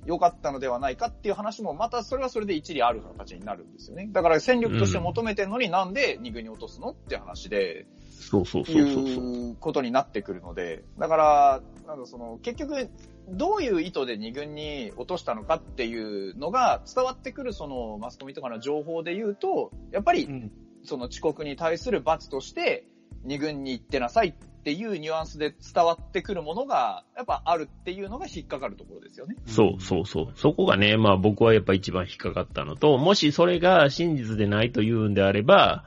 [0.05, 4.09] 良かったのではないかっていう話も、またそれはそれで一理ある形になるんですよね。
[4.11, 8.75] だから戦力として求めてるのになんで二軍に落とすのって話で、そうそうそう。
[8.75, 12.89] いうことになってくるので、だから、なんだその、結局、
[13.29, 20.51] どういう意図で二軍に落としたのかっていうのが伝わってくるそのマスコミとかの情報で言うと、やっぱりうん。
[20.83, 22.85] その遅刻に対する罰として
[23.23, 24.33] 二軍に行ってなさいっ
[24.64, 29.36] ていうニュアンスで伝わってくるものが、やっぱあるっていうのが引っかかるところですよね。
[29.45, 30.34] そうそうそう。
[30.36, 35.84] そこがね、まあ僕はやっぱ一番引っかかったのと、もしそれが真実でないというんであれば、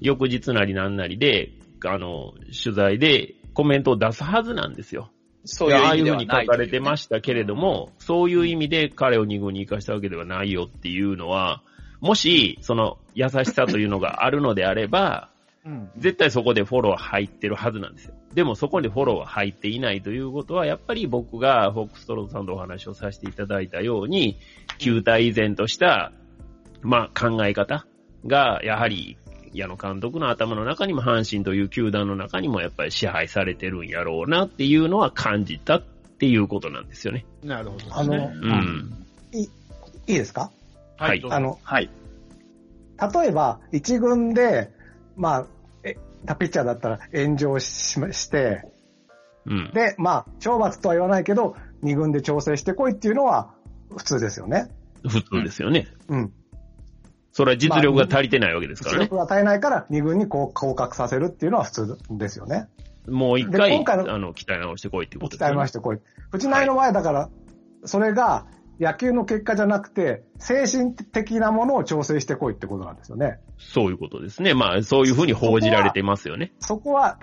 [0.00, 1.52] 翌日なりなんなりで、
[1.84, 5.10] あの、取材でコメントを出すはずなんですよ。
[5.44, 11.62] そういうああ意味ではいうふうに書かれてましたけれども、そういう意味で彼を二軍に行かしたわけではないよっていうのは、
[12.00, 15.30] もし、その優しさというのがあるのであれば、
[15.66, 15.90] うん。
[15.98, 18.14] 絶対そこでフォロー入ってるはずなんですよ。
[18.34, 24.38] でもそこにフォローは入っていないということは、やっぱり僕がフォックストロートさんとお話をさせていただいたように、
[24.78, 26.12] 球体依然とした、
[26.82, 27.86] まあ考え方
[28.26, 29.18] が、やはり、
[29.52, 37.24] 矢野監督の頭の中にも阪神という球団の中にもやっぱり支配されてるんやろうなっていうのは感じたっていうことなんですよね。
[37.42, 37.92] なるほどですね。
[37.94, 39.06] あの、うん。
[39.32, 39.48] いい
[40.08, 40.50] いですか？
[40.98, 41.88] はいあの、はい。
[43.14, 44.70] 例えば、一軍で、
[45.16, 45.46] まあ、え、
[46.24, 48.62] 他ピッチャーだったら炎上しまして、
[49.46, 49.70] うん。
[49.72, 53.54] で、まあ、懲罰とは言わないけど、二軍で調整してこいっていうのは
[53.96, 54.68] 普通ですよね。
[55.08, 55.86] 普通ですよね。
[56.08, 56.32] うん。
[57.32, 59.04] それは実力が足りてないわけですからね。
[59.04, 62.68] 実力が足りないから二軍にこう降格させるっていうのは普通ですよね。
[63.06, 65.72] もう一回、で今回のあの、鍛え直してこいっていうことですよね鍛えまし。
[65.72, 65.98] てこい。
[66.32, 67.30] 藤内の前だから、
[67.84, 68.46] それが
[68.78, 73.40] 野球の結果じゃなくて、精神的なものを調整してこいってことなんですよね。
[73.58, 74.54] そういうことですね。
[74.54, 76.52] まあ、そういうふうに報じられてますよね。
[76.60, 77.18] そこは、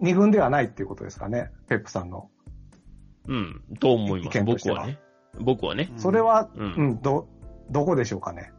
[0.00, 2.28] 二軍ではないっていうことですかね、ペップさんの。
[3.26, 4.42] うん、と思います。
[4.42, 4.98] 僕はね。
[5.40, 5.90] 僕はね。
[5.96, 7.26] それは、ううんん、ど、
[7.70, 8.52] どこでしょうかね。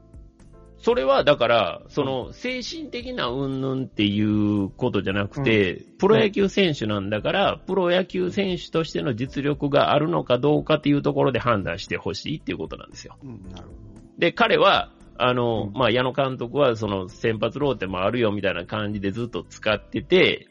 [0.85, 13.17] それは、だから、その、精神的な云々っていうことじゃなくて、プロ野球選手なんだから、プロ野球選手としての実力があるのかどうかっていうところで判断してほしいっていうことなんですよ。
[13.23, 13.73] うんなるほ
[14.19, 20.49] で、彼は、あの、まあ、矢野監督は、その、先発ローテもあるよみたいな感じでずっと使ってて、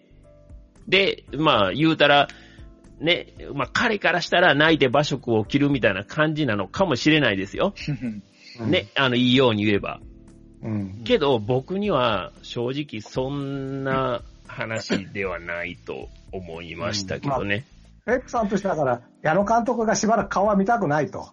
[0.89, 2.27] で、まあ、言うたら、
[2.99, 7.73] ね、まあ、彼からしたら泣いて馬食を切るみたいな感じなのかもしれないですよ。
[8.67, 10.01] ね、あの、いいように言えば。
[10.65, 11.03] うん。
[11.05, 17.65] けど、僕には正直そんな話ではないと思いましたけどね。
[18.07, 21.29] ペップさんとしてだから、矢野監督がしばらく顔は見たくないと。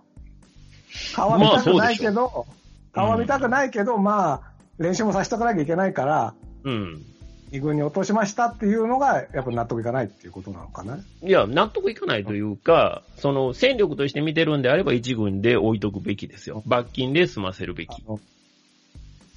[1.15, 2.45] 顔は見たくないけど、
[2.93, 7.05] 顔は見たくないけど、まあ、練習もさせておかなきゃいけないから、うん。
[7.51, 10.97] 二軍に落としましたっていうのが、やっぱ納得いかないっていうことなのかな。
[10.97, 16.63] いや、納得いかないというか、その、戦力として見てるんであれば一軍で置いとくべきですよ。
[16.65, 17.89] 罰金で済ませるべき。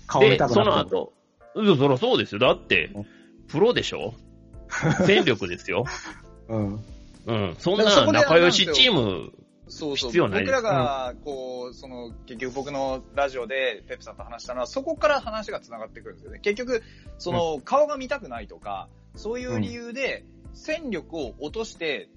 [0.06, 1.12] 顔見で、そたくなくの後、
[1.54, 2.38] うんそりゃそうですよ。
[2.40, 2.90] だって、
[3.48, 4.14] プロでしょ？
[5.06, 5.84] 戦力ですよ。
[6.48, 6.84] うん。
[7.26, 7.56] うん。
[7.58, 9.32] そんな仲良しチーム、
[9.68, 10.10] そうそう。
[10.10, 16.40] 必要ないです僕らが、こう、その、結局僕のラジオでペップさんと話したのは、そこから話が繋がってくるんですよね。
[16.40, 16.82] 結局、
[17.18, 22.08] その、顔が見たくないとか、そういう理由で、戦力を落として、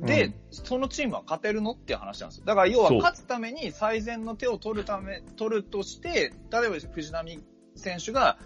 [0.00, 2.44] で、うんそのチームは勝てるのっていう話なんですよ。
[2.44, 7.40] だから要は勝つために最善の手を取るため、取るとして、例えば藤波
[7.76, 8.36] 選手が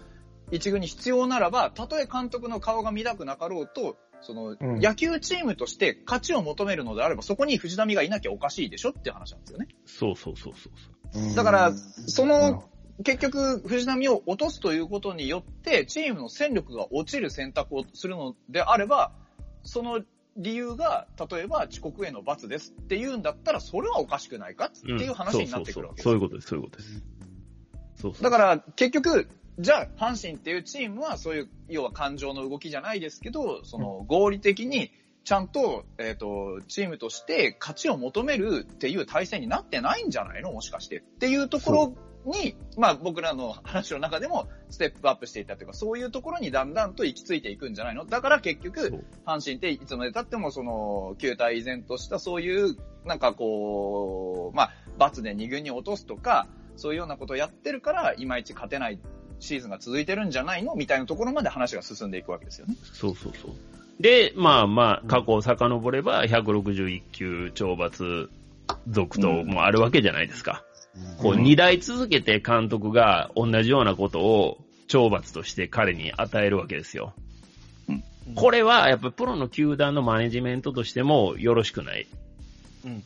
[0.51, 9.67] 一軍に必要ならば、たとえ監督の顔が見たくなかろうと、その、うん野球チームとして勝ちを求めるのであれば、そこに藤波がいなきゃおかしいでしょっていう話なんですよね。
[9.85, 10.73] そうそうそうそう
[11.11, 11.35] そう。
[11.35, 12.69] だから、そうんの、
[13.03, 19.11] 結局、藤波を落とすということによって、チームの戦力が落ちる選択をするのであれば、
[19.63, 20.01] その
[20.37, 26.99] 理由が、例えば遅刻への罰ですっていうんだったら、それはおかしくないかっていう話になってくるわけですそうそうそうそういうことです、そういう
[27.95, 28.05] ことです。
[28.05, 28.23] そうそう。
[28.23, 29.29] だから、結局、
[29.59, 34.91] じゃあ、阪神っていうチームは、そういう、要は感情の動きじゃないですけど、その、合理的に、
[35.23, 40.51] ちゃんと、えっ、と、チームとして勝ちを求めるっていう体制になってないんじゃないの？
[40.51, 40.99] もしかして。
[40.99, 41.95] っていうところ
[42.25, 48.05] に、まあ僕らの話の中でもステップアップしていったというか、そういうところにだんだんと行き着いていくんじゃないの？
[48.05, 58.99] だから結局、阪神っていつまで経ってもその、球体依然としたそういう、なんかこう、まあ、罰で2軍に落とすとか、そういうようなことをやってるから、いまいち勝てない
[59.39, 60.75] シーズンが続いてるんじゃないの？
[60.75, 62.75] みたいなところまで話が進んでいくわけですよね。
[62.93, 63.51] そうそうそう。
[63.99, 68.29] で、まあまあ、過去を遡れば、161球懲罰
[68.89, 70.63] 続投もあるわけじゃないですか。
[71.17, 77.13] こう、うん二代続けて監督が同じようなことを懲罰として彼に与えるわけですよ。
[78.33, 82.07] これは、やっぱりプロの球団のマネジメントとしてもよろしくない。
[82.85, 83.03] うん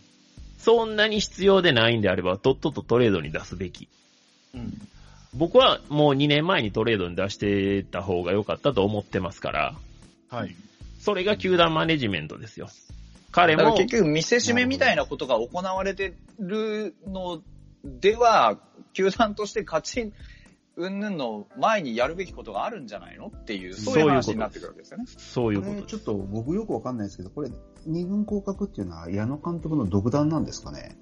[0.58, 3.88] そんなに必要でないんであれば、とっととトレードに出すべき。
[4.54, 4.88] うん
[5.34, 9.76] 僕はもう2年前にトレードに出してた方が良かったと思ってますから、
[10.30, 10.56] はい。
[11.00, 12.68] それが球団マネジメントですよ。
[13.32, 17.42] 彼も、結局見せしめみたいなことが行われてるの
[17.84, 18.60] では、
[18.94, 20.14] 球団として勝ち、
[20.76, 25.06] うんぬんの前にやるべきことがあるんじゃないのっていう、そういう話になってくるわけですよね。
[25.08, 25.74] そういうこと。
[25.74, 27.50] これちょっと僕よくわかんないですけど、これ、
[27.86, 30.98] 二軍降格っていうのは矢野監督の独断なんですかね？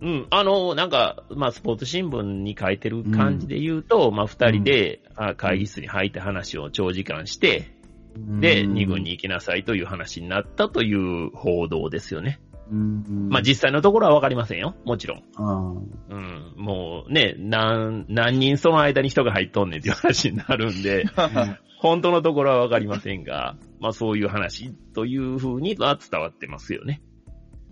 [0.00, 7.70] うん、あの、なんか、まあ、スポーツ新聞に書いてる感じで言うと、まあ、二人で、あ会議室に入って話を長時間して、
[8.16, 9.12] で、二軍に。
[9.12, 12.40] 行きなさいという話になったという報道ですよね。
[12.70, 14.74] うんまあ、実際のところはわかりませんよ。
[14.84, 15.22] もちろん。
[15.36, 15.74] あ
[16.08, 21.04] うん、もうね、何、何人その間に人が入っとんねんっていう話になるんで、
[21.78, 27.02] 本当のところはわかりませんが、まあそういう話というふうには伝わってますよね。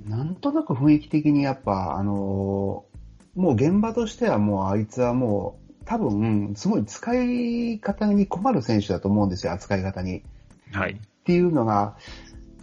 [0.05, 2.93] なんとなく雰囲気的にやっぱ、あのー
[3.35, 10.23] もう現場としてはもうあいつはもう、多分、すごい使い方に困る選手だと思うんですよ、扱い方に。
[10.73, 10.93] はい。
[10.93, 11.97] っていうのが、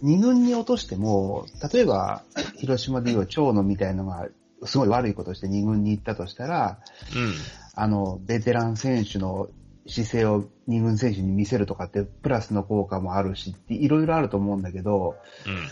[0.02, 2.22] 二軍に落としても、例えば、
[2.56, 4.28] 広島でいう長野みたいのが、
[4.64, 6.78] すごい悪いことして二軍に行ったとしたら、
[7.14, 7.34] うん。
[7.74, 9.48] あの、ベテラン選手の
[9.86, 15.68] 姿勢を二軍選手に見せるとかって、プラスの効果もあるし、いろいろあると思うんだけど、うん。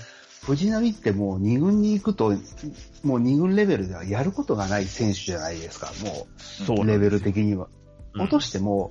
[0.47, 2.33] 藤波ってもう二軍に行くと、
[3.03, 7.67] もう二軍レベルではやることがない選手じゃないですか、もう、そうレベル的には。
[7.73, 7.79] うん
[8.15, 8.91] 落としても、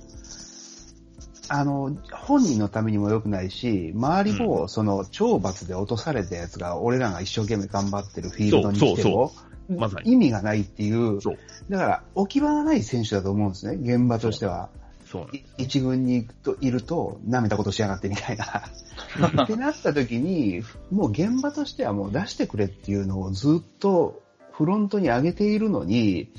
[1.48, 9.32] あの、本人のためにも良くないし、周りも、その、懲罰で落とされたやつが、俺らが一生懸命頑張ってるフィールドに来ても、
[9.68, 10.12] まさに。
[10.12, 11.38] 意味がないっていう、そう。
[11.68, 14.70] だから、置き場がない選手だと思うんですね、現場としては。
[15.10, 18.44] そう一軍に行くといると、舐めたことしやがってみたいな。
[19.44, 24.20] ってなった時に、もう現場としてはもう出してくれっていうのをずっと
[24.52, 26.30] フロントに上げているのに、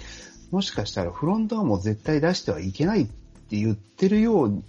[0.51, 4.63] もしかしたらフロントはもう絶対出してはいけないって言ってるよう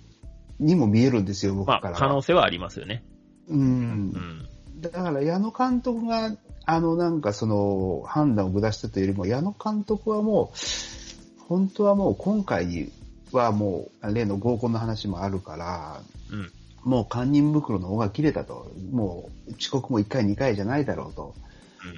[0.61, 1.99] にも見えるんですよ、僕まあ、からは。
[1.99, 3.03] 可能性はありますよね。
[3.49, 3.63] うんう。
[3.65, 4.49] ん。
[4.81, 6.37] だから矢野監督が、
[6.67, 10.57] あのなんかその判断を下したというよりも、矢野監督はもう、
[11.49, 12.93] 本当はもう今回
[13.33, 16.01] はもう例の合コンの話もあるから、
[16.31, 16.53] うん。
[16.85, 18.71] もう堪忍袋の尾が切れたと。
[18.93, 21.35] もう遅刻も1回2回じゃないだろうと。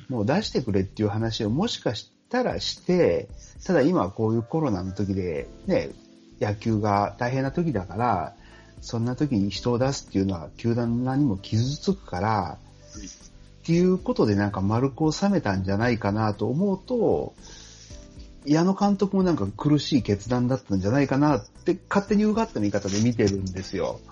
[0.08, 3.28] もう出してくれっていう話をもしかしたらして、
[3.64, 5.90] ただ今こういうコロナの時で、ね、
[6.40, 8.34] 野球が大変な時だから、
[8.82, 12.58] そんな時に人を出すっていうのは球団何も傷つくから、
[13.62, 17.32] っていうことでなんか丸く収めたんじゃないかなと思うと、
[18.44, 24.00] 矢野監督もなんか苦しい決断だったんじゃないかなって勝手にうがった見方で見てるんですよ。